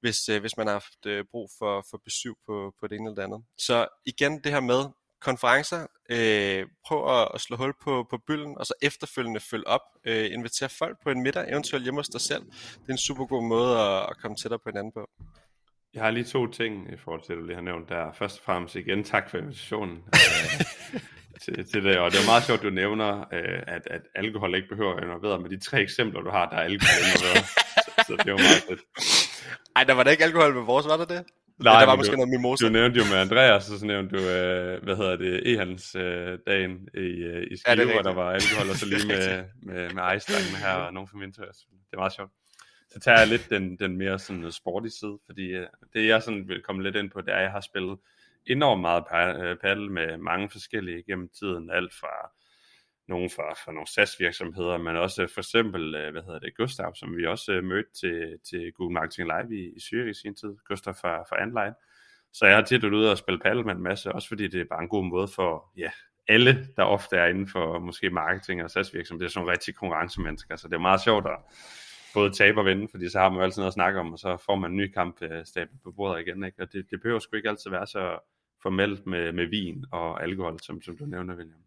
hvis, 0.00 0.28
øh, 0.28 0.40
hvis 0.40 0.56
man 0.56 0.66
har 0.66 0.74
haft 0.74 1.06
øh, 1.06 1.24
brug 1.30 1.50
for, 1.58 1.86
for 1.90 2.00
besøg 2.04 2.34
på, 2.46 2.74
på 2.80 2.86
det 2.86 2.96
ene 2.96 3.08
eller 3.08 3.22
det 3.22 3.22
andet. 3.22 3.44
Så 3.58 3.88
igen 4.06 4.44
det 4.44 4.52
her 4.52 4.60
med, 4.60 4.84
konferencer, 5.24 5.86
øh, 6.10 6.66
prøv 6.86 7.00
at, 7.20 7.28
at 7.34 7.40
slå 7.40 7.56
hul 7.56 7.74
på, 7.84 8.06
på 8.10 8.16
bylden, 8.26 8.58
og 8.58 8.66
så 8.66 8.74
efterfølgende 8.82 9.40
følge 9.40 9.66
op, 9.66 9.86
øh, 10.06 10.26
invitere 10.32 10.68
folk 10.68 10.96
på 11.02 11.10
en 11.10 11.22
middag, 11.22 11.50
eventuelt 11.50 11.84
hjemme 11.84 11.98
hos 11.98 12.08
dig 12.08 12.20
selv. 12.20 12.44
Det 12.80 12.88
er 12.88 12.92
en 12.92 13.06
super 13.08 13.26
god 13.26 13.44
måde 13.48 13.72
at, 13.80 14.00
at 14.10 14.16
komme 14.20 14.36
tættere 14.36 14.58
på 14.58 14.68
hinanden 14.70 14.92
på. 14.92 15.10
Jeg 15.94 16.02
har 16.02 16.10
lige 16.10 16.24
to 16.24 16.46
ting 16.46 16.92
i 16.92 16.96
forhold 16.96 17.22
til, 17.22 17.32
at 17.32 17.38
du 17.38 17.44
lige 17.44 17.54
har 17.54 17.62
nævnt 17.62 17.88
der. 17.88 18.12
Først 18.12 18.38
og 18.38 18.44
fremmest 18.44 18.74
igen, 18.74 19.04
tak 19.04 19.30
for 19.30 19.38
invitationen 19.38 19.96
øh, 20.14 21.00
til, 21.42 21.54
til 21.72 21.84
det. 21.84 21.98
Og 21.98 22.10
det 22.10 22.18
er 22.22 22.26
meget 22.26 22.44
sjovt, 22.44 22.62
du 22.62 22.70
nævner, 22.70 23.20
øh, 23.20 23.60
at, 23.66 23.82
at 23.86 24.02
alkohol 24.14 24.54
ikke 24.54 24.68
behøver 24.68 24.90
at 24.90 24.96
være 24.96 25.06
involveret 25.06 25.42
med 25.42 25.50
de 25.50 25.60
tre 25.60 25.80
eksempler, 25.80 26.20
du 26.20 26.30
har, 26.30 26.48
der 26.50 26.56
er 26.56 26.64
alkohol 26.70 27.00
involveret. 27.06 27.44
så, 27.84 27.90
så 28.06 28.12
det 28.16 28.30
jo 28.30 28.36
meget 28.36 28.62
fedt. 28.68 28.80
Ej, 29.76 29.84
der 29.84 29.94
var 29.94 30.02
der 30.02 30.10
ikke 30.10 30.24
alkohol 30.24 30.54
med 30.54 30.62
vores, 30.62 30.86
var 30.86 30.96
der 30.96 31.04
det? 31.04 31.24
Nej, 31.58 31.80
der 31.80 31.86
var 31.86 31.96
måske 31.96 32.12
du, 32.12 32.16
noget 32.16 32.28
mimosa. 32.28 32.66
Du 32.66 32.72
nævnte 32.72 32.98
jo 33.00 33.04
med 33.10 33.18
Andreas, 33.18 33.70
og 33.70 33.78
så 33.78 33.86
nævnte 33.86 34.16
du, 34.16 34.22
øh, 34.22 34.82
hvad 34.84 34.96
hedder 34.96 35.16
det, 35.16 35.42
e-handelsdagen 35.50 36.88
øh, 36.94 37.04
i, 37.04 37.22
øh, 37.22 37.46
i 37.50 37.56
Skive, 37.56 37.80
ja, 37.80 37.92
hvor 37.92 38.02
der 38.02 38.14
var 38.14 38.30
alkohol, 38.30 38.70
og 38.70 38.76
så 38.76 38.86
lige 38.92 39.06
med, 39.06 39.44
med, 39.62 39.90
med 39.94 40.16
ice 40.16 40.32
her, 40.64 40.74
og 40.74 40.92
nogen 40.92 41.08
fra 41.08 41.18
Mintos. 41.18 41.58
Det 41.90 41.92
er 41.92 41.96
meget 41.96 42.12
sjovt. 42.12 42.30
Så 42.90 43.00
tager 43.00 43.18
jeg 43.18 43.28
lidt 43.28 43.50
den, 43.50 43.76
den 43.76 43.96
mere 43.96 44.18
sådan 44.18 44.52
sporty 44.52 44.88
side, 45.00 45.18
fordi 45.26 45.46
øh, 45.46 45.66
det 45.92 46.06
jeg 46.06 46.22
sådan 46.22 46.48
vil 46.48 46.62
komme 46.62 46.82
lidt 46.82 46.96
ind 46.96 47.10
på, 47.10 47.20
det 47.20 47.28
er, 47.28 47.36
at 47.36 47.42
jeg 47.42 47.50
har 47.50 47.60
spillet 47.60 47.98
enormt 48.46 48.80
meget 48.80 49.04
øh, 49.42 49.56
paddle 49.56 49.92
med 49.92 50.16
mange 50.16 50.48
forskellige 50.50 51.02
gennem 51.02 51.28
tiden, 51.38 51.70
alt 51.70 51.94
fra 51.94 52.30
nogen 53.08 53.30
fra, 53.30 53.52
fra 53.64 53.72
nogle 53.72 53.86
SAS-virksomheder, 53.86 54.78
men 54.78 54.96
også 54.96 55.26
for 55.34 55.40
eksempel, 55.40 55.94
øh, 55.94 56.12
hvad 56.12 56.22
hedder 56.22 56.38
det, 56.38 56.56
Gustav, 56.56 56.94
som 56.94 57.16
vi 57.16 57.26
også 57.26 57.52
øh, 57.52 57.64
mødte 57.64 57.90
til, 58.00 58.38
til 58.50 58.72
Google 58.72 58.94
Marketing 58.94 59.28
Live 59.28 59.60
i, 59.60 59.64
i 59.64 59.78
Zürich 59.78 60.10
i 60.10 60.14
sin 60.14 60.34
tid, 60.34 60.56
Gustav 60.68 60.94
fra, 60.94 61.22
fra 61.22 61.42
Anline. 61.42 61.74
Så 62.32 62.46
jeg 62.46 62.56
har 62.56 62.62
tit 62.62 62.82
været 62.82 62.92
ude 62.92 63.10
og 63.10 63.18
spille 63.18 63.40
paddle 63.40 63.64
med 63.64 63.74
en 63.74 63.82
masse, 63.82 64.12
også 64.12 64.28
fordi 64.28 64.48
det 64.48 64.60
er 64.60 64.64
bare 64.70 64.82
en 64.82 64.88
god 64.88 65.04
måde 65.04 65.28
for 65.28 65.72
ja, 65.76 65.90
alle, 66.28 66.68
der 66.76 66.82
ofte 66.82 67.16
er 67.16 67.26
inden 67.26 67.48
for 67.48 67.78
måske 67.78 68.10
marketing 68.10 68.64
og 68.64 68.70
SAS-virksomheder, 68.70 69.24
det 69.24 69.30
er 69.30 69.32
sådan 69.32 69.40
nogle 69.40 69.52
rigtig 69.52 69.74
konkurrencemennesker, 69.74 70.56
så 70.56 70.68
det 70.68 70.74
er 70.74 70.78
meget 70.78 71.00
sjovt 71.00 71.26
at 71.26 71.38
både 72.14 72.30
tabe 72.30 72.60
og 72.60 72.66
vinde, 72.66 72.88
fordi 72.90 73.10
så 73.10 73.18
har 73.18 73.28
man 73.28 73.38
jo 73.38 73.44
altid 73.44 73.60
noget 73.60 73.70
at 73.70 73.74
snakke 73.74 74.00
om, 74.00 74.12
og 74.12 74.18
så 74.18 74.36
får 74.36 74.56
man 74.56 74.70
en 74.70 74.76
ny 74.76 74.92
kamp 74.92 75.22
øh, 75.22 75.44
stablet 75.44 75.80
på 75.82 75.92
bordet 75.92 76.20
igen, 76.20 76.44
ikke? 76.44 76.62
og 76.62 76.72
det, 76.72 76.86
det 76.90 77.00
behøver 77.02 77.18
sgu 77.18 77.36
ikke 77.36 77.48
altid 77.48 77.70
være 77.70 77.86
så 77.86 78.18
formelt 78.62 79.06
med, 79.06 79.32
med 79.32 79.46
vin 79.46 79.84
og 79.92 80.22
alkohol, 80.22 80.60
som, 80.60 80.82
som 80.82 80.96
du 80.96 81.04
nævner, 81.04 81.34
William. 81.36 81.60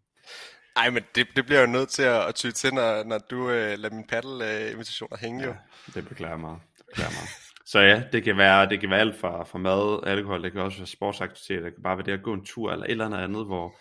Ej, 0.77 0.89
men 0.89 1.03
det, 1.15 1.27
det 1.35 1.45
bliver 1.45 1.61
jo 1.61 1.67
nødt 1.67 1.89
til 1.89 2.03
at, 2.03 2.21
at 2.29 2.35
ty 2.35 2.49
til, 2.49 2.73
når, 2.73 3.03
når 3.03 3.17
du 3.17 3.49
øh, 3.49 3.79
lader 3.79 3.95
min 3.95 4.07
paddle-invitationer 4.07 5.17
øh, 5.17 5.21
hænge 5.21 5.43
ja, 5.43 5.47
jo. 5.47 5.55
det 5.95 6.07
beklager 6.07 6.37
meget. 6.37 6.59
Det 6.77 6.85
beklager 6.85 7.11
meget. 7.11 7.29
Så 7.65 7.79
ja, 7.79 8.03
det 8.11 8.23
kan 8.23 8.37
være, 8.37 8.69
det 8.69 8.79
kan 8.79 8.89
være 8.89 8.99
alt 8.99 9.15
fra, 9.15 9.43
fra 9.43 9.59
mad, 9.59 9.99
alkohol, 10.03 10.43
det 10.43 10.51
kan 10.51 10.61
også 10.61 10.77
være 10.77 10.87
sportsaktiviteter, 10.87 11.63
det 11.63 11.73
kan 11.73 11.83
bare 11.83 11.97
være 11.97 12.05
det 12.05 12.11
at 12.11 12.23
gå 12.23 12.33
en 12.33 12.45
tur 12.45 12.71
eller 12.71 12.85
et 12.85 12.91
eller 12.91 13.05
andet 13.05 13.17
andet, 13.17 13.45
hvor, 13.45 13.75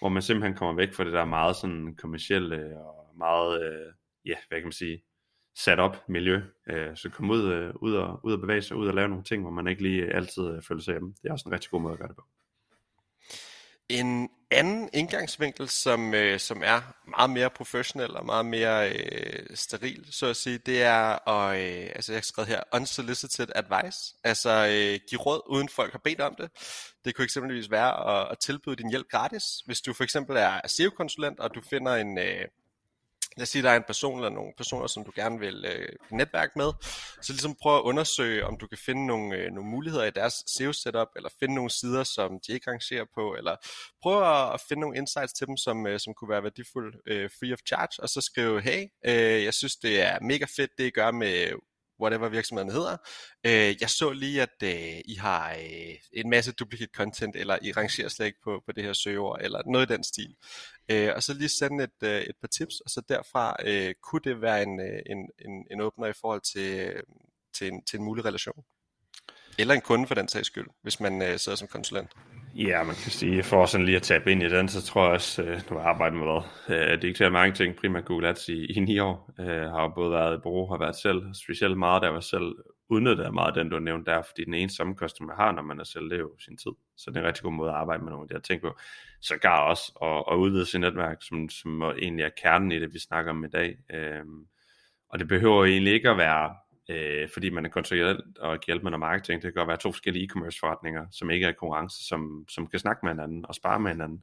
hvor 0.00 0.08
man 0.08 0.22
simpelthen 0.22 0.56
kommer 0.56 0.74
væk 0.74 0.94
fra 0.94 1.04
det 1.04 1.12
der 1.12 1.24
meget 1.24 1.56
sådan 1.56 1.94
kommercielle 1.98 2.78
og 2.78 3.14
meget, 3.18 3.62
øh, 3.62 3.92
ja, 4.24 4.34
hvad 4.48 4.58
kan 4.58 4.66
man 4.66 4.72
sige, 4.72 5.02
sat 5.56 5.78
op 5.78 6.08
miljø. 6.08 6.40
Øh, 6.70 6.96
så 6.96 7.10
komme 7.10 7.32
ud, 7.32 7.52
øh, 7.52 7.74
ud, 7.74 7.94
og, 7.94 8.20
ud 8.24 8.32
og 8.32 8.40
bevæge 8.40 8.62
sig, 8.62 8.76
ud 8.76 8.88
og 8.88 8.94
lave 8.94 9.08
nogle 9.08 9.24
ting, 9.24 9.42
hvor 9.42 9.50
man 9.50 9.68
ikke 9.68 9.82
lige 9.82 10.14
altid 10.14 10.50
øh, 10.50 10.62
føler 10.62 10.82
sig 10.82 10.92
hjemme. 10.92 11.14
Det 11.22 11.28
er 11.28 11.32
også 11.32 11.48
en 11.48 11.52
rigtig 11.52 11.70
god 11.70 11.80
måde 11.80 11.92
at 11.92 11.98
gøre 11.98 12.08
det 12.08 12.16
på. 12.16 12.24
En 13.88 14.30
anden 14.50 14.90
indgangsvinkel, 14.92 15.68
som, 15.68 16.14
øh, 16.14 16.40
som 16.40 16.62
er 16.64 16.80
meget 17.08 17.30
mere 17.30 17.50
professionel 17.50 18.16
og 18.16 18.26
meget 18.26 18.46
mere 18.46 18.92
øh, 18.92 19.46
steril, 19.56 20.06
så 20.10 20.26
at 20.26 20.36
sige, 20.36 20.58
det 20.58 20.82
er, 20.82 21.28
at, 21.28 21.60
øh, 21.60 21.90
altså 21.94 22.12
jeg 22.12 22.16
har 22.16 22.22
skrevet 22.22 22.48
her, 22.48 22.60
unsolicited 22.74 23.48
advice, 23.54 24.14
altså 24.24 24.50
øh, 24.50 25.00
give 25.08 25.20
råd, 25.20 25.40
uden 25.46 25.68
folk 25.68 25.92
har 25.92 26.00
bedt 26.04 26.20
om 26.20 26.34
det. 26.34 26.50
Det 27.04 27.14
kunne 27.14 27.24
eksempelvis 27.24 27.70
være 27.70 28.20
at, 28.20 28.28
at 28.30 28.38
tilbyde 28.38 28.76
din 28.76 28.90
hjælp 28.90 29.08
gratis. 29.10 29.44
Hvis 29.66 29.80
du 29.80 29.92
for 29.92 30.04
eksempel 30.04 30.36
er 30.36 30.60
SEO-konsulent, 30.66 31.40
og 31.40 31.54
du 31.54 31.60
finder 31.70 31.96
en, 31.96 32.18
øh, 32.18 32.44
lad 33.38 33.42
os 33.42 33.48
sige, 33.48 33.62
der 33.62 33.70
er 33.70 33.76
en 33.76 33.82
person 33.86 34.18
eller 34.18 34.30
nogle 34.30 34.52
personer, 34.56 34.86
som 34.86 35.04
du 35.04 35.12
gerne 35.14 35.38
vil 35.38 35.64
øh, 35.68 35.88
netværke 36.10 36.52
med, 36.56 36.72
så 37.22 37.32
ligesom 37.32 37.54
prøv 37.62 37.76
at 37.76 37.82
undersøge, 37.82 38.46
om 38.46 38.56
du 38.56 38.66
kan 38.66 38.78
finde 38.78 39.06
nogle, 39.06 39.36
øh, 39.36 39.50
nogle 39.52 39.70
muligheder 39.70 40.04
i 40.04 40.10
deres 40.10 40.34
SEO-setup, 40.46 41.08
eller 41.16 41.30
finde 41.40 41.54
nogle 41.54 41.70
sider, 41.70 42.04
som 42.04 42.40
de 42.46 42.52
ikke 42.52 42.70
rangerer 42.70 43.04
på, 43.14 43.34
eller 43.34 43.56
prøv 44.02 44.16
at 44.54 44.60
finde 44.68 44.80
nogle 44.80 44.96
insights 44.96 45.32
til 45.32 45.46
dem, 45.46 45.56
som, 45.56 45.86
øh, 45.86 46.00
som 46.00 46.14
kunne 46.14 46.30
være 46.30 46.42
værdifulde 46.42 46.98
øh, 47.06 47.30
free 47.38 47.52
of 47.52 47.58
charge, 47.68 48.02
og 48.02 48.08
så 48.08 48.20
skrive, 48.20 48.60
hey, 48.60 48.82
øh, 49.06 49.44
jeg 49.44 49.54
synes, 49.54 49.76
det 49.76 50.02
er 50.02 50.20
mega 50.20 50.46
fedt, 50.56 50.70
det 50.78 50.84
I 50.84 50.90
gør 50.90 51.10
med 51.10 51.52
whatever 52.00 52.28
virksomheden 52.28 52.72
hedder. 52.72 52.96
Øh, 53.46 53.76
jeg 53.80 53.90
så 53.90 54.10
lige, 54.10 54.42
at 54.42 54.62
øh, 54.62 55.00
I 55.04 55.14
har 55.14 55.50
øh, 55.50 55.94
en 56.12 56.30
masse 56.30 56.52
duplicate 56.52 56.90
content, 56.94 57.36
eller 57.36 57.58
I 57.62 57.72
rangerer 57.72 58.08
slet 58.08 58.26
ikke 58.26 58.38
på, 58.44 58.62
på 58.66 58.72
det 58.72 58.84
her 58.84 58.92
søgeord, 58.92 59.38
eller 59.40 59.62
noget 59.66 59.90
i 59.90 59.92
den 59.92 60.04
stil. 60.04 60.36
Øh, 60.90 61.12
og 61.16 61.22
så 61.22 61.34
lige 61.34 61.48
sende 61.48 61.84
et, 61.84 62.02
øh, 62.02 62.20
et 62.20 62.36
par 62.40 62.48
tips, 62.48 62.80
og 62.80 62.90
så 62.90 63.02
derfra 63.08 63.56
øh, 63.64 63.94
kunne 64.02 64.22
det 64.24 64.42
være 64.42 64.62
en, 64.62 64.80
øh, 64.80 65.02
en, 65.06 65.18
en, 65.18 65.66
en 65.70 65.80
åbner 65.80 66.06
i 66.06 66.12
forhold 66.20 66.40
til, 66.52 66.78
øh, 66.78 67.02
til, 67.54 67.66
en, 67.68 67.84
til 67.84 67.98
en 67.98 68.04
mulig 68.04 68.24
relation. 68.24 68.64
Eller 69.58 69.74
en 69.74 69.80
kunde 69.80 70.06
for 70.06 70.14
den 70.14 70.28
sags 70.28 70.46
skyld, 70.46 70.66
hvis 70.82 71.00
man 71.00 71.22
øh, 71.22 71.38
sidder 71.38 71.56
som 71.56 71.68
konsulent. 71.68 72.10
Ja, 72.60 72.82
man 72.82 72.94
kan 72.94 73.10
sige, 73.10 73.42
for 73.42 73.66
sådan 73.66 73.86
lige 73.86 73.96
at 73.96 74.02
tabe 74.02 74.32
ind 74.32 74.42
i 74.42 74.48
den, 74.48 74.68
så 74.68 74.82
tror 74.82 75.04
jeg 75.04 75.12
også, 75.12 75.42
øh, 75.42 75.60
nu 75.70 75.76
har 75.76 75.78
jeg 75.78 75.88
arbejdet 75.88 76.18
med 76.18 76.26
hvad, 76.26 77.04
øh, 77.04 77.14
så 77.14 77.24
mange 77.24 77.32
marketing, 77.32 77.76
primært 77.76 78.04
Google 78.04 78.28
Ads 78.28 78.48
i, 78.48 78.64
i 78.64 78.80
ni 78.80 78.98
år, 78.98 79.30
øh, 79.40 79.46
har 79.46 79.92
både 79.94 80.10
været 80.10 80.36
i 80.36 80.40
bureau, 80.42 80.70
har 80.70 80.78
været 80.78 80.96
selv, 80.96 81.34
specielt 81.34 81.78
meget, 81.78 82.02
der 82.02 82.08
var 82.08 82.20
selv 82.20 82.54
udnyttet 82.90 83.24
af 83.24 83.32
meget 83.32 83.54
den, 83.54 83.68
du 83.68 83.76
har 83.76 83.80
nævnt 83.80 84.06
der, 84.06 84.22
fordi 84.22 84.44
den 84.44 84.54
eneste 84.54 84.80
omkostning, 84.80 85.26
man 85.26 85.36
har, 85.36 85.52
når 85.52 85.62
man 85.62 85.80
er 85.80 85.84
selv, 85.84 86.04
det 86.04 86.12
er 86.12 86.18
jo 86.18 86.32
sin 86.38 86.56
tid. 86.56 86.70
Så 86.96 87.10
det 87.10 87.16
er 87.16 87.20
en 87.20 87.26
rigtig 87.26 87.42
god 87.42 87.52
måde 87.52 87.70
at 87.70 87.76
arbejde 87.76 88.04
med 88.04 88.10
nogle 88.10 88.24
af 88.24 88.28
de 88.28 88.34
her 88.34 88.40
ting 88.40 88.62
på. 88.62 88.78
Så 89.20 89.36
gar 89.36 89.60
også 89.60 89.92
at, 90.02 90.34
at 90.34 90.38
udvide 90.38 90.66
sit 90.66 90.80
netværk, 90.80 91.16
som, 91.20 91.48
som 91.48 91.82
egentlig 91.82 92.24
er 92.24 92.30
kernen 92.42 92.72
i 92.72 92.80
det, 92.80 92.94
vi 92.94 92.98
snakker 92.98 93.30
om 93.30 93.44
i 93.44 93.48
dag. 93.48 93.76
Øhm, 93.94 94.46
og 95.10 95.18
det 95.18 95.28
behøver 95.28 95.64
egentlig 95.64 95.92
ikke 95.92 96.10
at 96.10 96.18
være, 96.18 96.54
øh, 96.88 97.28
fordi 97.28 97.50
man 97.50 97.64
er 97.64 97.70
konsulent 97.70 98.38
og 98.38 98.58
hjælpe 98.66 98.82
med 98.82 98.90
noget 98.90 99.00
marketing. 99.00 99.42
Det 99.42 99.52
kan 99.52 99.60
godt 99.60 99.68
være 99.68 99.76
to 99.76 99.92
forskellige 99.92 100.28
e-commerce 100.28 100.58
forretninger, 100.60 101.06
som 101.10 101.30
ikke 101.30 101.46
er 101.46 101.52
konkurrence, 101.52 102.06
som, 102.08 102.44
som 102.48 102.66
kan 102.66 102.78
snakke 102.78 103.00
med 103.02 103.12
hinanden 103.12 103.46
og 103.48 103.54
spare 103.54 103.80
med 103.80 103.90
hinanden. 103.90 104.22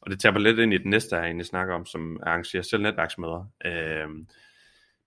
Og 0.00 0.10
det 0.10 0.20
taber 0.20 0.38
lidt 0.38 0.58
ind 0.58 0.74
i 0.74 0.78
det 0.78 0.86
næste, 0.86 1.16
jeg 1.16 1.24
egentlig 1.24 1.46
snakker 1.46 1.74
om, 1.74 1.86
som 1.86 2.20
arrangerer 2.22 2.62
selv 2.62 2.82
netværksmøder. 2.82 3.50
Øh, 3.64 4.08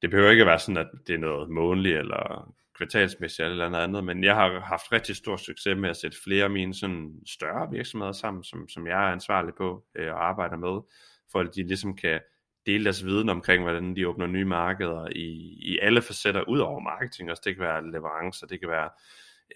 det 0.01 0.09
behøver 0.09 0.31
ikke 0.31 0.41
at 0.41 0.47
være 0.47 0.59
sådan, 0.59 0.77
at 0.77 0.89
det 1.07 1.15
er 1.15 1.19
noget 1.19 1.49
månedligt 1.49 1.97
eller 1.97 2.53
kvartalsmæssigt 2.77 3.47
eller 3.47 3.69
noget 3.69 3.83
andet, 3.83 4.03
men 4.03 4.23
jeg 4.23 4.35
har 4.35 4.59
haft 4.59 4.91
rigtig 4.91 5.15
stor 5.15 5.37
succes 5.37 5.77
med 5.77 5.89
at 5.89 5.97
sætte 5.97 6.17
flere 6.23 6.43
af 6.43 6.49
mine 6.49 6.73
sådan 6.73 7.13
større 7.25 7.71
virksomheder 7.71 8.11
sammen, 8.11 8.43
som, 8.43 8.69
som 8.69 8.87
jeg 8.87 9.07
er 9.07 9.11
ansvarlig 9.11 9.53
på 9.57 9.85
øh, 9.95 10.13
og 10.13 10.27
arbejder 10.27 10.57
med, 10.57 10.81
for 11.31 11.39
at 11.39 11.55
de 11.55 11.67
ligesom 11.67 11.95
kan 11.95 12.19
dele 12.67 12.83
deres 12.83 13.05
viden 13.05 13.29
omkring, 13.29 13.63
hvordan 13.63 13.95
de 13.95 14.07
åbner 14.07 14.27
nye 14.27 14.45
markeder 14.45 15.07
i, 15.15 15.57
i 15.61 15.79
alle 15.81 16.01
facetter, 16.01 16.41
ud 16.41 16.59
over 16.59 16.79
marketing 16.79 17.31
også. 17.31 17.41
Det 17.45 17.55
kan 17.55 17.63
være 17.63 17.91
leverancer, 17.91 18.47
det 18.47 18.59
kan 18.59 18.69
være 18.69 18.89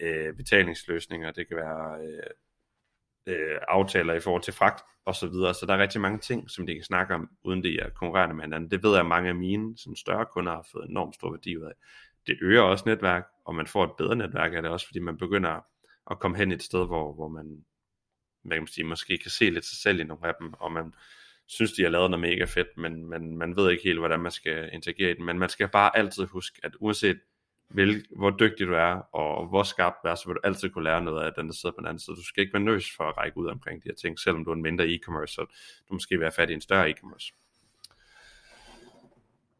øh, 0.00 0.36
betalingsløsninger, 0.36 1.30
det 1.30 1.48
kan 1.48 1.56
være 1.56 1.98
øh, 2.06 2.30
øh, 3.26 3.58
aftaler 3.68 4.14
i 4.14 4.20
forhold 4.20 4.42
til 4.42 4.54
fragt 4.54 4.84
og 5.04 5.14
så 5.14 5.26
videre. 5.26 5.54
Så 5.54 5.66
der 5.66 5.74
er 5.74 5.78
rigtig 5.78 6.00
mange 6.00 6.18
ting, 6.18 6.50
som 6.50 6.66
de 6.66 6.74
kan 6.74 6.84
snakke 6.84 7.14
om, 7.14 7.30
uden 7.44 7.64
de 7.64 7.80
er 7.80 7.90
konkurrerende 7.90 8.34
med 8.34 8.44
hinanden. 8.44 8.70
Det 8.70 8.82
ved 8.82 8.90
jeg, 8.90 9.00
at 9.00 9.06
mange 9.06 9.28
af 9.28 9.34
mine 9.34 9.78
sådan 9.78 9.96
større 9.96 10.26
kunder 10.26 10.52
har 10.52 10.66
fået 10.72 10.88
enormt 10.88 11.14
stor 11.14 11.30
værdi 11.30 11.56
ud 11.56 11.64
af. 11.64 11.72
Det 12.26 12.38
øger 12.42 12.62
også 12.62 12.84
netværk, 12.86 13.26
og 13.44 13.54
man 13.54 13.66
får 13.66 13.84
et 13.84 13.96
bedre 13.98 14.16
netværk 14.16 14.54
af 14.54 14.62
det 14.62 14.70
også, 14.70 14.86
fordi 14.86 14.98
man 14.98 15.16
begynder 15.16 15.60
at 16.10 16.18
komme 16.18 16.36
hen 16.36 16.52
et 16.52 16.62
sted, 16.62 16.86
hvor, 16.86 17.12
hvor 17.14 17.28
man, 17.28 17.64
hvad 18.42 18.56
kan 18.56 18.62
man 18.62 18.66
sige, 18.66 18.84
måske 18.84 19.18
kan 19.18 19.30
se 19.30 19.50
lidt 19.50 19.64
sig 19.64 19.78
selv 19.78 20.00
i 20.00 20.04
nogle 20.04 20.28
af 20.28 20.34
dem, 20.40 20.52
og 20.52 20.72
man 20.72 20.94
synes, 21.52 21.72
de 21.72 21.82
har 21.82 21.90
lavet 21.90 22.10
noget 22.10 22.20
mega 22.20 22.44
fedt, 22.44 22.76
men, 22.76 23.06
men 23.06 23.38
man 23.38 23.56
ved 23.56 23.70
ikke 23.70 23.84
helt, 23.84 23.98
hvordan 23.98 24.20
man 24.20 24.32
skal 24.32 24.70
interagere 24.72 25.10
i 25.10 25.14
den. 25.14 25.24
Men 25.24 25.38
man 25.38 25.48
skal 25.48 25.68
bare 25.68 25.96
altid 25.96 26.24
huske, 26.26 26.60
at 26.62 26.72
uanset 26.80 27.18
hvil, 27.68 28.06
hvor 28.16 28.30
dygtig 28.30 28.66
du 28.66 28.72
er, 28.72 29.14
og 29.14 29.48
hvor 29.48 29.62
skarp 29.62 29.94
du 30.02 30.08
er, 30.08 30.14
så 30.14 30.22
vil 30.26 30.34
du 30.34 30.40
altid 30.44 30.70
kunne 30.70 30.84
lære 30.84 31.02
noget 31.02 31.26
af 31.26 31.32
den, 31.36 31.46
der 31.46 31.52
sidder 31.54 31.74
på 31.74 31.80
den 31.80 31.86
anden 31.86 31.98
side. 31.98 32.16
Du 32.16 32.24
skal 32.24 32.40
ikke 32.40 32.52
være 32.52 32.62
nøs 32.62 32.96
for 32.96 33.04
at 33.04 33.16
række 33.16 33.38
ud 33.38 33.46
omkring 33.46 33.82
de 33.82 33.88
her 33.88 33.94
ting, 33.94 34.18
selvom 34.18 34.44
du 34.44 34.50
er 34.50 34.54
en 34.54 34.62
mindre 34.62 34.84
e-commerce, 34.84 35.34
så 35.34 35.46
du 35.88 35.94
måske 35.94 36.20
være 36.20 36.32
fat 36.32 36.50
i 36.50 36.52
en 36.52 36.60
større 36.60 36.90
e-commerce. 36.90 37.32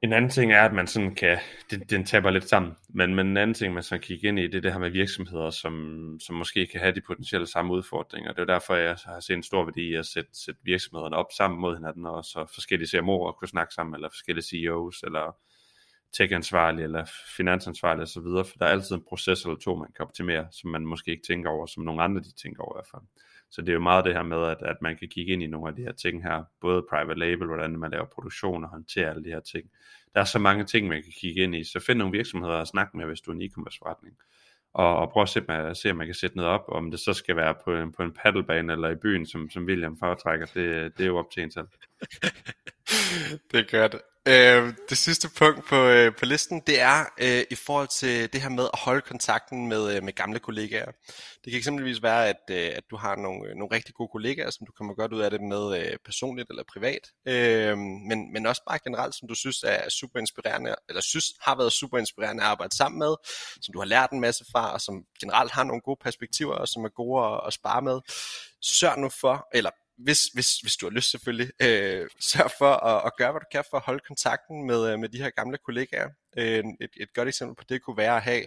En 0.02 0.12
anden 0.12 0.30
ting 0.30 0.52
er, 0.52 0.62
at 0.62 0.72
man 0.72 0.86
sådan 0.86 1.14
kan, 1.14 1.38
det, 1.70 1.90
den 1.90 2.04
taber 2.04 2.30
lidt 2.30 2.48
sammen, 2.48 2.72
men, 2.88 3.14
men 3.14 3.26
en 3.26 3.36
anden 3.36 3.54
ting, 3.54 3.74
man 3.74 3.82
så 3.82 3.98
kigge 3.98 4.28
ind 4.28 4.38
i, 4.38 4.42
det 4.42 4.54
er 4.54 4.60
det 4.60 4.72
her 4.72 4.78
med 4.78 4.90
virksomheder, 4.90 5.50
som, 5.50 5.74
som 6.20 6.36
måske 6.36 6.66
kan 6.66 6.80
have 6.80 6.94
de 6.94 7.00
potentielle 7.00 7.46
samme 7.46 7.72
udfordringer. 7.72 8.32
Det 8.32 8.40
er 8.40 8.54
derfor, 8.54 8.74
jeg 8.74 8.96
har 9.04 9.20
set 9.20 9.34
en 9.34 9.42
stor 9.42 9.64
værdi 9.64 9.80
i 9.90 9.94
at 9.94 10.06
sætte, 10.06 10.30
sætte 10.32 10.60
virksomhederne 10.64 11.16
op 11.16 11.26
sammen 11.36 11.60
mod 11.60 11.76
hinanden, 11.76 12.06
og 12.06 12.24
så 12.24 12.46
forskellige 12.54 12.98
CMO'er 12.98 13.38
kunne 13.38 13.48
snakke 13.48 13.74
sammen, 13.74 13.94
eller 13.94 14.08
forskellige 14.08 14.44
CEOs, 14.44 15.02
eller 15.02 15.36
tech-ansvarlig 16.12 16.82
eller 16.84 17.04
finansansvarlig 17.36 18.02
osv., 18.02 18.22
for 18.22 18.58
der 18.58 18.66
er 18.66 18.70
altid 18.70 18.96
en 18.96 19.04
proces 19.08 19.42
eller 19.42 19.56
to, 19.56 19.76
man 19.76 19.92
kan 19.96 20.04
optimere, 20.04 20.46
som 20.50 20.70
man 20.70 20.86
måske 20.86 21.10
ikke 21.10 21.26
tænker 21.26 21.50
over, 21.50 21.66
som 21.66 21.82
nogle 21.82 22.02
andre 22.02 22.20
de 22.20 22.32
tænker 22.32 22.62
over 22.62 22.74
i 22.74 22.76
hvert 22.76 22.90
fald. 22.90 23.02
Så 23.50 23.60
det 23.60 23.68
er 23.68 23.72
jo 23.72 23.80
meget 23.80 24.04
det 24.04 24.14
her 24.14 24.22
med, 24.22 24.42
at, 24.46 24.62
at 24.62 24.76
man 24.82 24.96
kan 24.96 25.08
kigge 25.08 25.32
ind 25.32 25.42
i 25.42 25.46
nogle 25.46 25.68
af 25.68 25.76
de 25.76 25.82
her 25.82 25.92
ting 25.92 26.22
her, 26.22 26.44
både 26.60 26.86
private 26.90 27.18
label, 27.18 27.46
hvordan 27.46 27.78
man 27.78 27.90
laver 27.90 28.04
produktion 28.04 28.64
og 28.64 28.70
håndterer 28.70 29.10
alle 29.10 29.24
de 29.24 29.28
her 29.28 29.40
ting. 29.40 29.70
Der 30.14 30.20
er 30.20 30.24
så 30.24 30.38
mange 30.38 30.64
ting, 30.64 30.88
man 30.88 31.02
kan 31.02 31.12
kigge 31.20 31.42
ind 31.42 31.54
i, 31.54 31.64
så 31.64 31.80
find 31.80 31.98
nogle 31.98 32.16
virksomheder 32.16 32.54
at 32.54 32.68
snakke 32.68 32.96
med, 32.96 33.06
hvis 33.06 33.20
du 33.20 33.30
er 33.30 33.34
en 33.34 33.42
e-commerce 33.42 33.78
forretning. 33.78 34.16
Og, 34.74 34.96
og 34.96 35.10
prøv 35.10 35.22
at 35.22 35.28
se, 35.28 35.44
at 35.48 35.76
se, 35.76 35.90
om 35.90 35.96
man 35.96 36.06
kan 36.06 36.14
sætte 36.14 36.36
noget 36.36 36.50
op, 36.50 36.64
om 36.68 36.90
det 36.90 37.00
så 37.00 37.12
skal 37.12 37.36
være 37.36 37.54
på 37.64 37.76
en, 37.76 37.92
på 37.92 38.02
en 38.02 38.12
paddlebane 38.12 38.72
eller 38.72 38.90
i 38.90 38.94
byen, 38.94 39.26
som, 39.26 39.50
som 39.50 39.64
William 39.64 39.98
foretrækker, 39.98 40.46
det, 40.46 40.98
det 40.98 41.04
er 41.04 41.08
jo 41.08 41.18
op 41.18 41.30
til 41.30 41.42
en 41.42 41.50
selv. 41.50 41.68
det 43.50 43.60
er 43.60 43.78
godt. 43.80 44.02
Øh, 44.28 44.74
det 44.88 44.98
sidste 44.98 45.28
punkt 45.38 45.64
på, 45.68 45.76
øh, 45.76 46.16
på 46.16 46.24
listen, 46.24 46.62
det 46.66 46.80
er 46.80 47.04
øh, 47.20 47.44
i 47.50 47.54
forhold 47.54 47.88
til 47.88 48.32
det 48.32 48.42
her 48.42 48.48
med 48.48 48.64
at 48.72 48.78
holde 48.78 49.00
kontakten 49.00 49.68
med, 49.68 49.96
øh, 49.96 50.02
med 50.02 50.12
gamle 50.12 50.38
kollegaer. 50.38 50.90
Det 51.44 51.50
kan 51.50 51.58
eksempelvis 51.58 52.02
være, 52.02 52.28
at, 52.28 52.42
øh, 52.50 52.70
at 52.76 52.84
du 52.90 52.96
har 52.96 53.16
nogle, 53.16 53.48
øh, 53.48 53.54
nogle 53.56 53.74
rigtig 53.74 53.94
gode 53.94 54.08
kollegaer, 54.12 54.50
som 54.50 54.66
du 54.66 54.72
kommer 54.72 54.94
godt 54.94 55.12
ud 55.12 55.20
af 55.20 55.30
det 55.30 55.40
med 55.40 55.78
øh, 55.78 55.98
personligt 56.04 56.50
eller 56.50 56.62
privat, 56.72 57.10
øh, 57.28 57.78
men, 57.78 58.32
men 58.32 58.46
også 58.46 58.62
bare 58.68 58.78
generelt, 58.84 59.14
som 59.14 59.28
du 59.28 59.34
synes 59.34 59.64
er 59.66 59.88
super 59.88 60.18
inspirerende, 60.18 60.74
eller 60.88 61.02
synes 61.02 61.26
har 61.40 61.56
været 61.56 61.72
super 61.72 61.98
inspirerende 61.98 62.42
at 62.42 62.48
arbejde 62.48 62.76
sammen 62.76 62.98
med, 62.98 63.14
som 63.62 63.72
du 63.72 63.78
har 63.78 63.86
lært 63.86 64.10
en 64.10 64.20
masse 64.20 64.44
fra, 64.52 64.72
og 64.72 64.80
som 64.80 65.04
generelt 65.20 65.52
har 65.52 65.64
nogle 65.64 65.82
gode 65.82 66.00
perspektiver, 66.02 66.54
og 66.54 66.68
som 66.68 66.84
er 66.84 66.88
gode 66.88 67.26
at, 67.26 67.40
at 67.46 67.52
spare 67.52 67.82
med. 67.82 68.00
Sørg 68.60 68.98
nu 68.98 69.08
for, 69.08 69.48
eller 69.54 69.70
hvis, 70.04 70.22
hvis, 70.34 70.56
hvis 70.56 70.76
du 70.76 70.86
har 70.86 70.90
lyst 70.90 71.10
selvfølgelig, 71.10 71.50
øh, 71.62 72.08
sørg 72.30 72.50
for 72.58 72.72
at, 72.90 73.02
at 73.06 73.12
gøre, 73.16 73.30
hvad 73.32 73.40
du 73.40 73.46
kan 73.52 73.64
for 73.70 73.76
at 73.76 73.82
holde 73.86 74.02
kontakten 74.06 74.66
med, 74.66 74.92
øh, 74.92 74.98
med 74.98 75.08
de 75.08 75.18
her 75.18 75.30
gamle 75.30 75.58
kollegaer. 75.66 76.08
Øh, 76.36 76.64
et, 76.80 76.90
et 76.96 77.14
godt 77.14 77.28
eksempel 77.28 77.56
på 77.56 77.64
det 77.68 77.82
kunne 77.82 77.96
være 77.96 78.16
at 78.16 78.22
have 78.22 78.44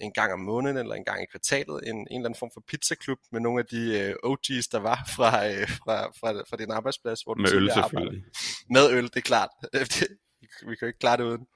en 0.00 0.12
gang 0.12 0.32
om 0.32 0.40
måneden 0.40 0.76
eller 0.76 0.94
en 0.94 1.04
gang 1.04 1.22
i 1.22 1.26
kvartalet 1.30 1.88
en, 1.88 1.96
en 1.96 2.06
eller 2.10 2.28
anden 2.28 2.38
form 2.38 2.50
for 2.54 2.62
pizzaklub 2.68 3.18
med 3.32 3.40
nogle 3.40 3.60
af 3.60 3.66
de 3.66 3.82
øh, 4.00 4.14
OG's, 4.30 4.68
der 4.72 4.78
var 4.78 5.08
fra, 5.16 5.48
øh, 5.48 5.68
fra, 5.68 5.96
fra, 6.20 6.30
fra 6.48 6.56
din 6.56 6.70
arbejdsplads. 6.70 7.22
Hvor 7.22 7.34
du 7.34 7.40
med 7.40 7.52
øl 7.52 7.70
selvfølgelig. 7.74 8.24
Med 8.70 8.90
øl, 8.90 9.04
det 9.04 9.16
er 9.16 9.20
klart. 9.20 9.50
vi 10.68 10.76
kan 10.76 10.82
jo 10.82 10.86
ikke 10.86 10.98
klare 10.98 11.16
det 11.16 11.24
uden. 11.24 11.46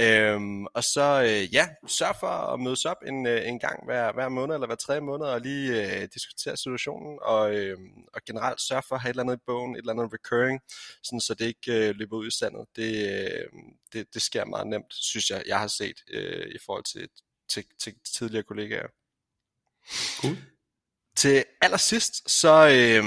Øhm, 0.00 0.66
og 0.66 0.84
så 0.84 1.22
øh, 1.22 1.54
ja, 1.54 1.68
sørg 1.86 2.16
for 2.20 2.26
at 2.26 2.60
mødes 2.60 2.84
op 2.84 2.96
en, 3.06 3.26
øh, 3.26 3.48
en 3.48 3.58
gang 3.58 3.84
hver, 3.84 4.12
hver 4.12 4.28
måned 4.28 4.54
eller 4.54 4.66
hver 4.66 4.76
tredje 4.76 5.00
måned 5.00 5.26
og 5.26 5.40
lige 5.40 6.00
øh, 6.00 6.08
diskutere 6.14 6.56
situationen 6.56 7.18
og, 7.22 7.54
øh, 7.54 7.78
og 8.14 8.20
generelt 8.26 8.60
sørg 8.60 8.84
for 8.84 8.94
at 8.94 9.00
have 9.00 9.10
et 9.10 9.12
eller 9.12 9.22
andet 9.22 9.36
i 9.36 9.42
bogen, 9.46 9.74
et 9.74 9.78
eller 9.78 9.92
andet 9.92 10.12
recurring, 10.12 10.60
sådan 11.02 11.20
så 11.20 11.34
det 11.34 11.46
ikke 11.46 11.88
øh, 11.88 11.94
løber 11.94 12.16
ud 12.16 12.26
i 12.26 12.30
sandet. 12.30 12.66
Det, 12.76 13.08
øh, 13.10 13.48
det, 13.92 14.14
det 14.14 14.22
sker 14.22 14.44
meget 14.44 14.66
nemt, 14.66 14.94
synes 14.94 15.30
jeg, 15.30 15.42
jeg 15.46 15.58
har 15.58 15.66
set 15.66 16.02
øh, 16.10 16.46
i 16.54 16.58
forhold 16.66 16.84
til, 16.84 17.08
til, 17.48 17.64
til 17.78 17.94
tidligere 18.14 18.42
kollegaer. 18.42 18.88
Cool. 20.20 20.36
Til 21.16 21.44
allersidst, 21.60 22.30
så 22.30 22.68
øh, 22.68 23.04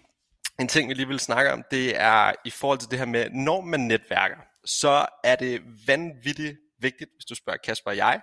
en 0.60 0.68
ting, 0.68 0.88
vi 0.88 0.94
lige 0.94 1.08
vil 1.08 1.20
snakke 1.20 1.52
om, 1.52 1.64
det 1.70 1.96
er 1.96 2.32
i 2.44 2.50
forhold 2.50 2.78
til 2.78 2.90
det 2.90 2.98
her 2.98 3.06
med, 3.06 3.30
når 3.30 3.60
man 3.60 3.80
netværker, 3.80 4.51
så 4.64 5.06
er 5.24 5.36
det 5.36 5.62
vanvittigt 5.86 6.56
vigtigt, 6.82 7.10
hvis 7.14 7.24
du 7.24 7.34
spørger 7.34 7.58
Kasper 7.64 7.90
og 7.90 7.96
jeg, 7.96 8.20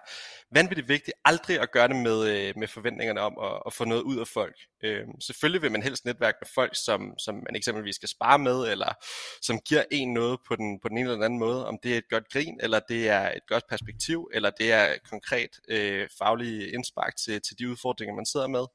vanvittigt 0.51 0.87
vigtigt 0.87 1.17
aldrig 1.25 1.59
at 1.59 1.71
gøre 1.71 1.87
det 1.87 1.95
med, 1.95 2.27
øh, 2.27 2.53
med 2.57 2.67
forventningerne 2.67 3.21
om 3.21 3.37
at, 3.43 3.61
at 3.65 3.73
få 3.73 3.85
noget 3.85 4.01
ud 4.01 4.19
af 4.19 4.27
folk. 4.27 4.55
Øhm, 4.83 5.21
selvfølgelig 5.21 5.61
vil 5.61 5.71
man 5.71 5.83
helst 5.83 6.05
netværke 6.05 6.37
med 6.41 6.47
folk, 6.55 6.75
som, 6.85 7.13
som 7.17 7.35
man 7.35 7.55
eksempelvis 7.55 7.95
skal 7.95 8.09
spare 8.09 8.39
med, 8.39 8.71
eller 8.71 8.93
som 9.41 9.59
giver 9.59 9.83
en 9.91 10.13
noget 10.13 10.39
på 10.47 10.55
den, 10.55 10.79
på 10.79 10.89
den 10.89 10.97
ene 10.97 11.11
eller 11.11 11.25
anden 11.25 11.39
måde, 11.39 11.67
om 11.67 11.77
det 11.83 11.93
er 11.93 11.97
et 11.97 12.09
godt 12.09 12.29
grin, 12.29 12.59
eller 12.63 12.79
det 12.89 13.09
er 13.09 13.31
et 13.31 13.47
godt 13.47 13.63
perspektiv, 13.69 14.29
eller 14.33 14.49
det 14.49 14.71
er 14.71 14.95
konkret 15.09 15.49
øh, 15.69 16.09
faglige 16.17 16.71
indspark 16.71 17.15
til, 17.15 17.41
til 17.41 17.59
de 17.59 17.69
udfordringer, 17.69 18.15
man 18.15 18.25
sidder 18.25 18.47
med 18.47 18.65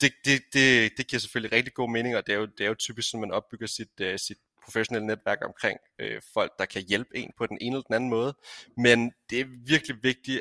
det, 0.00 0.12
det, 0.24 0.42
det, 0.52 0.92
det 0.96 1.06
giver 1.06 1.20
selvfølgelig 1.20 1.56
rigtig 1.56 1.74
god 1.74 1.90
mening, 1.90 2.16
og 2.16 2.26
det 2.26 2.32
er 2.32 2.36
jo, 2.36 2.46
det 2.46 2.64
er 2.64 2.68
jo 2.68 2.74
typisk, 2.74 3.10
som 3.10 3.20
man 3.20 3.30
opbygger 3.30 3.66
sit, 3.66 4.00
uh, 4.00 4.16
sit 4.16 4.38
professionelle 4.64 5.06
netværk 5.06 5.38
omkring 5.44 5.78
øh, 5.98 6.20
folk, 6.34 6.52
der 6.58 6.64
kan 6.64 6.82
hjælpe 6.88 7.16
en 7.16 7.30
på 7.38 7.46
den 7.46 7.58
ene 7.60 7.76
eller 7.76 7.82
den 7.82 7.94
anden 7.94 8.10
måde. 8.10 8.34
Men 8.76 9.12
det 9.30 9.40
er 9.40 9.44
virkelig 9.66 9.96
vigtigt 10.02 10.40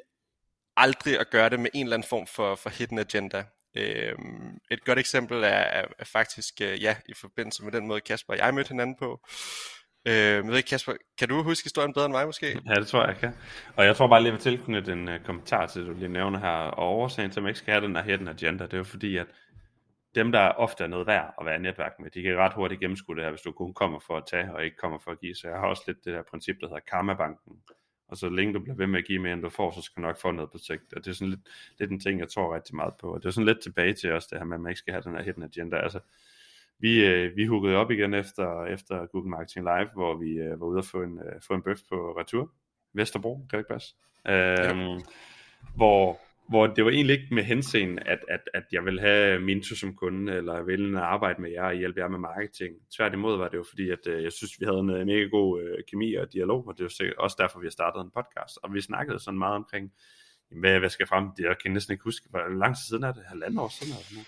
aldrig 0.77 1.19
at 1.19 1.29
gøre 1.29 1.49
det 1.49 1.59
med 1.59 1.69
en 1.73 1.85
eller 1.85 1.95
anden 1.95 2.09
form 2.09 2.27
for, 2.27 2.55
for 2.55 2.69
hidden 2.69 2.99
agenda. 2.99 3.43
Øh, 3.77 4.15
et 4.71 4.85
godt 4.85 4.99
eksempel 4.99 5.37
er, 5.37 5.47
er, 5.47 5.85
er 5.99 6.05
faktisk, 6.05 6.61
øh, 6.61 6.83
ja, 6.83 6.95
i 7.09 7.13
forbindelse 7.13 7.63
med 7.63 7.71
den 7.71 7.87
måde 7.87 8.01
Kasper 8.01 8.33
og 8.33 8.39
jeg 8.39 8.53
mødte 8.53 8.69
hinanden 8.69 8.95
på. 8.99 9.19
Øh, 10.07 10.13
jeg 10.13 10.47
ved 10.47 10.57
ikke, 10.57 10.69
Kasper, 10.69 10.93
kan 11.19 11.29
du 11.29 11.43
huske 11.43 11.65
historien 11.65 11.93
bedre 11.93 12.05
end 12.05 12.13
mig 12.13 12.25
måske? 12.25 12.59
Ja, 12.69 12.73
det 12.73 12.87
tror 12.87 12.99
jeg, 12.99 13.09
jeg 13.09 13.17
kan. 13.17 13.33
Og 13.75 13.85
jeg 13.85 13.95
tror 13.95 14.07
bare 14.07 14.21
lige, 14.21 14.33
at 14.33 14.45
jeg 14.45 14.53
vil 14.53 14.59
tilknytte 14.59 14.91
en 14.91 15.07
uh, 15.07 15.15
kommentar 15.25 15.67
til, 15.67 15.85
du 15.85 15.93
lige 15.93 16.07
nævner 16.07 16.39
her. 16.39 16.49
Og 16.49 16.95
årsagen 16.95 17.31
til, 17.31 17.39
at 17.39 17.43
man 17.43 17.49
ikke 17.49 17.59
skal 17.59 17.73
have 17.73 17.85
den 17.85 17.95
her 17.95 18.03
hidden 18.03 18.27
agenda, 18.27 18.63
det 18.63 18.73
er 18.73 18.77
jo 18.77 18.83
fordi, 18.83 19.17
at 19.17 19.27
dem, 20.15 20.31
der 20.31 20.49
ofte 20.49 20.83
er 20.83 20.87
noget 20.87 21.07
værd 21.07 21.33
at 21.39 21.45
være 21.45 21.59
netværk 21.59 21.99
med, 21.99 22.11
de 22.11 22.21
kan 22.21 22.37
ret 22.37 22.53
hurtigt 22.53 22.81
gennemskue 22.81 23.15
det 23.15 23.23
her, 23.23 23.29
hvis 23.29 23.41
du 23.41 23.51
kun 23.51 23.73
kommer 23.73 23.99
for 23.99 24.17
at 24.17 24.23
tage, 24.27 24.53
og 24.53 24.65
ikke 24.65 24.77
kommer 24.77 24.99
for 24.99 25.11
at 25.11 25.19
give. 25.19 25.35
Så 25.35 25.47
jeg 25.47 25.57
har 25.57 25.67
også 25.67 25.83
lidt 25.87 26.05
det 26.05 26.13
der 26.13 26.23
princip, 26.29 26.55
der 26.61 26.67
hedder 26.67 26.81
karma-banken. 26.91 27.57
Og 28.07 28.17
så 28.17 28.29
længe 28.29 28.53
du 28.53 28.59
bliver 28.59 28.75
ved 28.75 28.87
med 28.87 28.99
at 28.99 29.05
give 29.05 29.19
mere, 29.19 29.33
end 29.33 29.41
du 29.41 29.49
får, 29.49 29.71
så 29.71 29.81
skal 29.81 30.03
du 30.03 30.07
nok 30.07 30.17
få 30.17 30.31
noget 30.31 30.51
på 30.51 30.57
sigt. 30.57 30.93
Og 30.93 31.05
det 31.05 31.11
er 31.11 31.15
sådan 31.15 31.29
lidt, 31.29 31.41
er 31.79 31.85
den 31.85 31.99
ting, 31.99 32.19
jeg 32.19 32.29
tror 32.29 32.55
rigtig 32.55 32.75
meget 32.75 32.93
på. 32.99 33.13
Og 33.13 33.21
det 33.21 33.27
er 33.27 33.31
sådan 33.31 33.45
lidt 33.45 33.61
tilbage 33.61 33.93
til 33.93 34.11
os, 34.11 34.27
det 34.27 34.37
her 34.37 34.45
med, 34.45 34.57
at 34.57 34.61
man 34.61 34.69
ikke 34.69 34.79
skal 34.79 34.93
have 34.93 35.03
den 35.03 35.15
her 35.15 35.23
hidden 35.23 35.43
agenda. 35.43 35.77
Altså, 35.77 35.99
vi, 36.79 37.05
øh, 37.05 37.35
vi 37.35 37.45
huggede 37.45 37.75
op 37.75 37.91
igen 37.91 38.13
efter, 38.13 38.65
efter 38.65 39.05
Google 39.05 39.29
Marketing 39.29 39.65
Live, 39.65 39.89
hvor 39.93 40.15
vi 40.15 40.29
øh, 40.29 40.59
var 40.59 40.65
ude 40.65 40.77
og 40.77 40.85
få 40.85 41.01
en, 41.01 41.19
øh, 41.19 41.41
få 41.47 41.53
en 41.53 41.61
bøf 41.61 41.79
på 41.89 41.95
retur. 42.19 42.51
Vesterbro, 42.93 43.35
kan 43.35 43.57
det 43.57 43.57
ikke 43.57 43.73
passe? 43.73 43.95
Øh, 44.27 44.33
ja. 44.33 44.99
Hvor 45.75 46.19
hvor 46.49 46.67
det 46.67 46.85
var 46.85 46.91
egentlig 46.91 47.19
ikke 47.19 47.35
med 47.35 47.43
hensyn, 47.43 47.97
at, 48.05 48.19
at, 48.29 48.49
at 48.53 48.63
jeg 48.71 48.85
vil 48.85 48.99
have 48.99 49.39
Minto 49.39 49.75
som 49.75 49.95
kunde, 49.95 50.33
eller 50.33 50.55
jeg 50.55 50.67
ville 50.67 51.01
arbejde 51.01 51.41
med 51.41 51.51
jer 51.51 51.63
og 51.63 51.75
hjælpe 51.75 51.99
jer 51.99 52.07
med 52.07 52.19
marketing. 52.19 52.75
Tværtimod 52.97 53.37
var 53.37 53.47
det 53.47 53.57
jo 53.57 53.65
fordi, 53.69 53.89
at 53.89 54.07
øh, 54.07 54.23
jeg 54.23 54.31
synes, 54.31 54.59
vi 54.59 54.65
havde 54.65 54.79
en 54.79 54.89
øh, 54.89 55.05
mega 55.05 55.23
god 55.23 55.61
øh, 55.61 55.77
kemi 55.89 56.13
og 56.13 56.33
dialog, 56.33 56.67
og 56.67 56.77
det 56.77 56.83
var 56.83 57.13
også 57.17 57.35
derfor, 57.39 57.59
vi 57.59 57.65
har 57.65 57.71
startet 57.71 58.01
en 58.01 58.11
podcast. 58.15 58.57
Og 58.63 58.73
vi 58.73 58.81
snakkede 58.81 59.19
sådan 59.19 59.37
meget 59.37 59.55
omkring, 59.55 59.91
hvad, 60.59 60.79
hvad 60.79 60.89
skal 60.89 61.07
frem? 61.07 61.27
Jeg 61.39 61.55
kan 61.61 61.71
næsten 61.71 61.91
ikke 61.91 62.03
huske, 62.03 62.25
hvor 62.29 62.59
lang 62.59 62.75
tid 62.75 62.83
siden 62.89 63.03
er 63.03 63.13
det? 63.13 63.23
Halvandet 63.25 63.59
år 63.59 63.67
siden? 63.77 63.93
Eller 63.93 64.03
sådan 64.03 64.15
noget? 64.15 64.27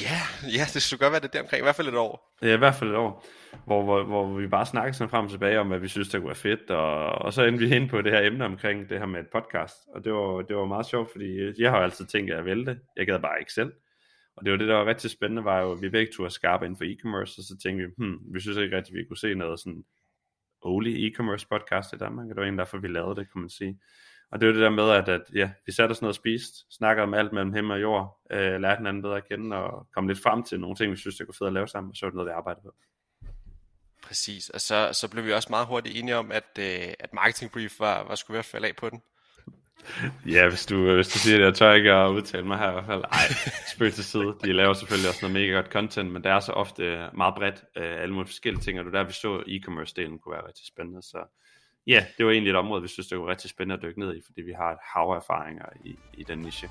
Ja, 0.00 0.20
ja, 0.58 0.64
det 0.74 0.82
skulle 0.82 1.00
godt 1.00 1.12
være 1.12 1.20
det 1.20 1.32
der 1.32 1.42
omkring, 1.42 1.60
i 1.60 1.64
hvert 1.64 1.74
fald 1.76 1.88
et 1.88 1.96
år. 1.96 2.36
Ja, 2.42 2.54
i 2.54 2.58
hvert 2.58 2.74
fald 2.74 2.90
et 2.90 2.96
år, 2.96 3.26
hvor, 3.64 3.82
hvor, 3.82 4.02
hvor 4.02 4.34
vi 4.34 4.46
bare 4.46 4.66
snakkede 4.66 4.96
sådan 4.96 5.10
frem 5.10 5.24
og 5.24 5.30
tilbage 5.30 5.60
om, 5.60 5.68
hvad 5.68 5.78
vi 5.78 5.88
synes, 5.88 6.08
der 6.08 6.18
kunne 6.18 6.26
være 6.26 6.34
fedt, 6.34 6.70
og, 6.70 7.06
og 7.06 7.32
så 7.32 7.44
endte 7.44 7.64
vi 7.64 7.68
hen 7.68 7.88
på 7.88 8.02
det 8.02 8.12
her 8.12 8.26
emne 8.26 8.44
omkring 8.44 8.88
det 8.88 8.98
her 8.98 9.06
med 9.06 9.20
et 9.20 9.30
podcast, 9.32 9.76
og 9.94 10.04
det 10.04 10.12
var, 10.12 10.42
det 10.42 10.56
var 10.56 10.64
meget 10.64 10.86
sjovt, 10.86 11.12
fordi 11.12 11.60
jeg 11.62 11.70
har 11.70 11.78
jo 11.78 11.84
altid 11.84 12.06
tænkt, 12.06 12.30
at 12.30 12.36
jeg 12.36 12.44
ville 12.44 12.66
det, 12.66 12.78
jeg 12.96 13.06
gad 13.06 13.18
bare 13.18 13.40
ikke 13.40 13.52
selv, 13.52 13.72
og 14.36 14.44
det 14.44 14.52
var 14.52 14.58
det, 14.58 14.68
der 14.68 14.74
var 14.74 14.86
rigtig 14.86 15.10
spændende, 15.10 15.44
var 15.44 15.60
jo, 15.60 15.72
at 15.72 15.82
vi 15.82 15.88
begge 15.88 16.12
to 16.12 16.24
er 16.24 16.28
skarpe 16.28 16.66
inden 16.66 16.76
for 16.78 16.84
e-commerce, 16.84 17.34
og 17.38 17.44
så 17.44 17.56
tænkte 17.62 17.86
vi, 17.86 17.92
hmm, 17.96 18.18
vi 18.34 18.40
synes 18.40 18.58
ikke 18.58 18.76
rigtig, 18.76 18.92
at 18.92 18.98
vi 18.98 19.04
kunne 19.04 19.18
se 19.18 19.34
noget 19.34 19.60
sådan 19.60 19.84
only 20.62 21.08
e-commerce 21.08 21.46
podcast 21.50 21.92
i 21.92 21.96
Danmark, 21.96 22.24
og 22.24 22.28
det 22.28 22.36
var 22.36 22.42
egentlig 22.42 22.58
derfor, 22.58 22.78
vi 22.78 22.88
lavede 22.88 23.16
det, 23.16 23.32
kan 23.32 23.40
man 23.40 23.50
sige. 23.50 23.78
Og 24.32 24.40
det 24.40 24.48
var 24.48 24.52
det 24.52 24.62
der 24.62 24.70
med, 24.70 24.90
at, 24.90 25.08
at 25.08 25.22
ja, 25.34 25.50
vi 25.66 25.72
satte 25.72 25.92
os 25.92 26.02
ned 26.02 26.08
og 26.08 26.14
spiste, 26.14 26.58
snakkede 26.70 27.02
om 27.02 27.14
alt 27.14 27.32
mellem 27.32 27.52
himmel 27.52 27.72
og 27.72 27.82
jord, 27.82 28.20
øh, 28.30 28.60
lærte 28.60 28.78
hinanden 28.78 29.02
bedre 29.02 29.16
at 29.16 29.28
kende, 29.28 29.56
og 29.56 29.86
kom 29.94 30.08
lidt 30.08 30.22
frem 30.22 30.42
til 30.42 30.60
nogle 30.60 30.76
ting, 30.76 30.92
vi 30.92 30.96
synes, 30.96 31.16
det 31.16 31.26
kunne 31.26 31.34
fedt 31.34 31.46
at 31.46 31.52
lave 31.52 31.68
sammen, 31.68 31.90
og 31.90 31.96
så 31.96 32.06
var 32.06 32.10
det 32.10 32.16
noget, 32.16 32.28
vi 32.28 32.32
arbejdede 32.32 32.62
på. 32.64 32.74
Præcis, 34.02 34.50
og 34.50 34.60
så, 34.60 34.90
så 34.92 35.10
blev 35.10 35.24
vi 35.24 35.32
også 35.32 35.48
meget 35.50 35.66
hurtigt 35.66 35.96
enige 35.96 36.16
om, 36.16 36.32
at, 36.32 36.58
øh, 36.58 36.94
at 37.00 37.14
marketing 37.14 37.52
brief 37.52 37.80
var, 37.80 38.02
var 38.02 38.14
skulle 38.14 38.34
være 38.34 38.42
falde 38.42 38.68
af 38.68 38.76
på 38.76 38.90
den. 38.90 39.02
Ja, 40.34 40.48
hvis 40.48 40.66
du, 40.66 40.94
hvis 40.94 41.08
du 41.08 41.18
siger 41.18 41.36
det, 41.36 41.44
jeg 41.44 41.54
tør 41.54 41.72
ikke 41.72 41.92
at 41.92 42.10
udtale 42.10 42.46
mig 42.46 42.58
her 42.58 42.68
i 42.68 42.72
hvert 42.72 42.86
fald. 42.86 43.04
Ej, 43.04 43.26
spøg 43.74 43.92
til 43.92 44.04
side. 44.04 44.36
De 44.44 44.52
laver 44.52 44.74
selvfølgelig 44.74 45.08
også 45.08 45.20
noget 45.22 45.32
mega 45.32 45.52
godt 45.52 45.72
content, 45.72 46.12
men 46.12 46.24
det 46.24 46.30
er 46.30 46.40
så 46.40 46.52
ofte 46.52 47.08
meget 47.14 47.34
bredt, 47.34 47.64
øh, 47.76 48.02
alle 48.02 48.14
mulige 48.14 48.28
forskellige 48.28 48.62
ting, 48.62 48.78
og 48.78 48.84
det 48.84 48.94
er 48.94 48.98
der, 48.98 49.06
vi 49.06 49.12
så 49.12 49.42
e-commerce-delen 49.54 50.18
kunne 50.18 50.32
være 50.32 50.46
rigtig 50.46 50.66
spændende. 50.66 51.02
Så 51.02 51.18
ja, 51.86 52.04
det 52.18 52.26
var 52.26 52.32
egentlig 52.32 52.50
et 52.50 52.56
område, 52.56 52.82
vi 52.82 52.88
synes, 52.88 53.08
det 53.08 53.18
var 53.18 53.26
rigtig 53.26 53.50
spændende 53.50 53.74
at 53.74 53.82
dykke 53.82 54.00
ned 54.00 54.16
i, 54.16 54.20
fordi 54.26 54.42
vi 54.42 54.52
har 54.52 54.70
et 54.72 54.78
hav 54.94 55.12
af 55.12 55.16
erfaringer 55.16 55.64
i, 55.84 55.98
i 56.14 56.22
den 56.22 56.38
niche. 56.38 56.68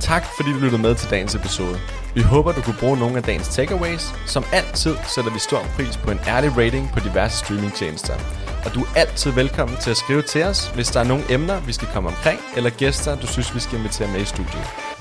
Tak 0.00 0.24
fordi 0.36 0.52
du 0.52 0.58
lyttede 0.58 0.82
med 0.82 0.94
til 0.94 1.10
dagens 1.10 1.34
episode. 1.34 1.76
Vi 2.14 2.20
håber, 2.20 2.52
du 2.52 2.62
kunne 2.62 2.80
bruge 2.80 2.98
nogle 2.98 3.16
af 3.16 3.22
dagens 3.22 3.48
takeaways. 3.48 4.04
Som 4.26 4.44
altid 4.52 4.94
sætter 5.14 5.32
vi 5.32 5.38
stor 5.38 5.62
pris 5.76 5.96
på 5.96 6.10
en 6.10 6.20
ærlig 6.34 6.50
rating 6.58 6.86
på 6.94 7.00
diverse 7.08 7.36
streamingtjenester. 7.38 8.14
Og 8.64 8.74
du 8.74 8.80
er 8.80 8.92
altid 8.96 9.30
velkommen 9.30 9.76
til 9.76 9.90
at 9.90 9.96
skrive 9.96 10.22
til 10.22 10.42
os, 10.42 10.68
hvis 10.74 10.88
der 10.88 11.00
er 11.00 11.08
nogle 11.12 11.24
emner, 11.30 11.66
vi 11.66 11.72
skal 11.72 11.88
komme 11.94 12.08
omkring, 12.08 12.40
eller 12.56 12.70
gæster, 12.70 13.20
du 13.22 13.26
synes, 13.26 13.54
vi 13.54 13.60
skal 13.60 13.78
invitere 13.78 14.08
med 14.12 14.20
i 14.20 14.24
studiet. 14.24 14.91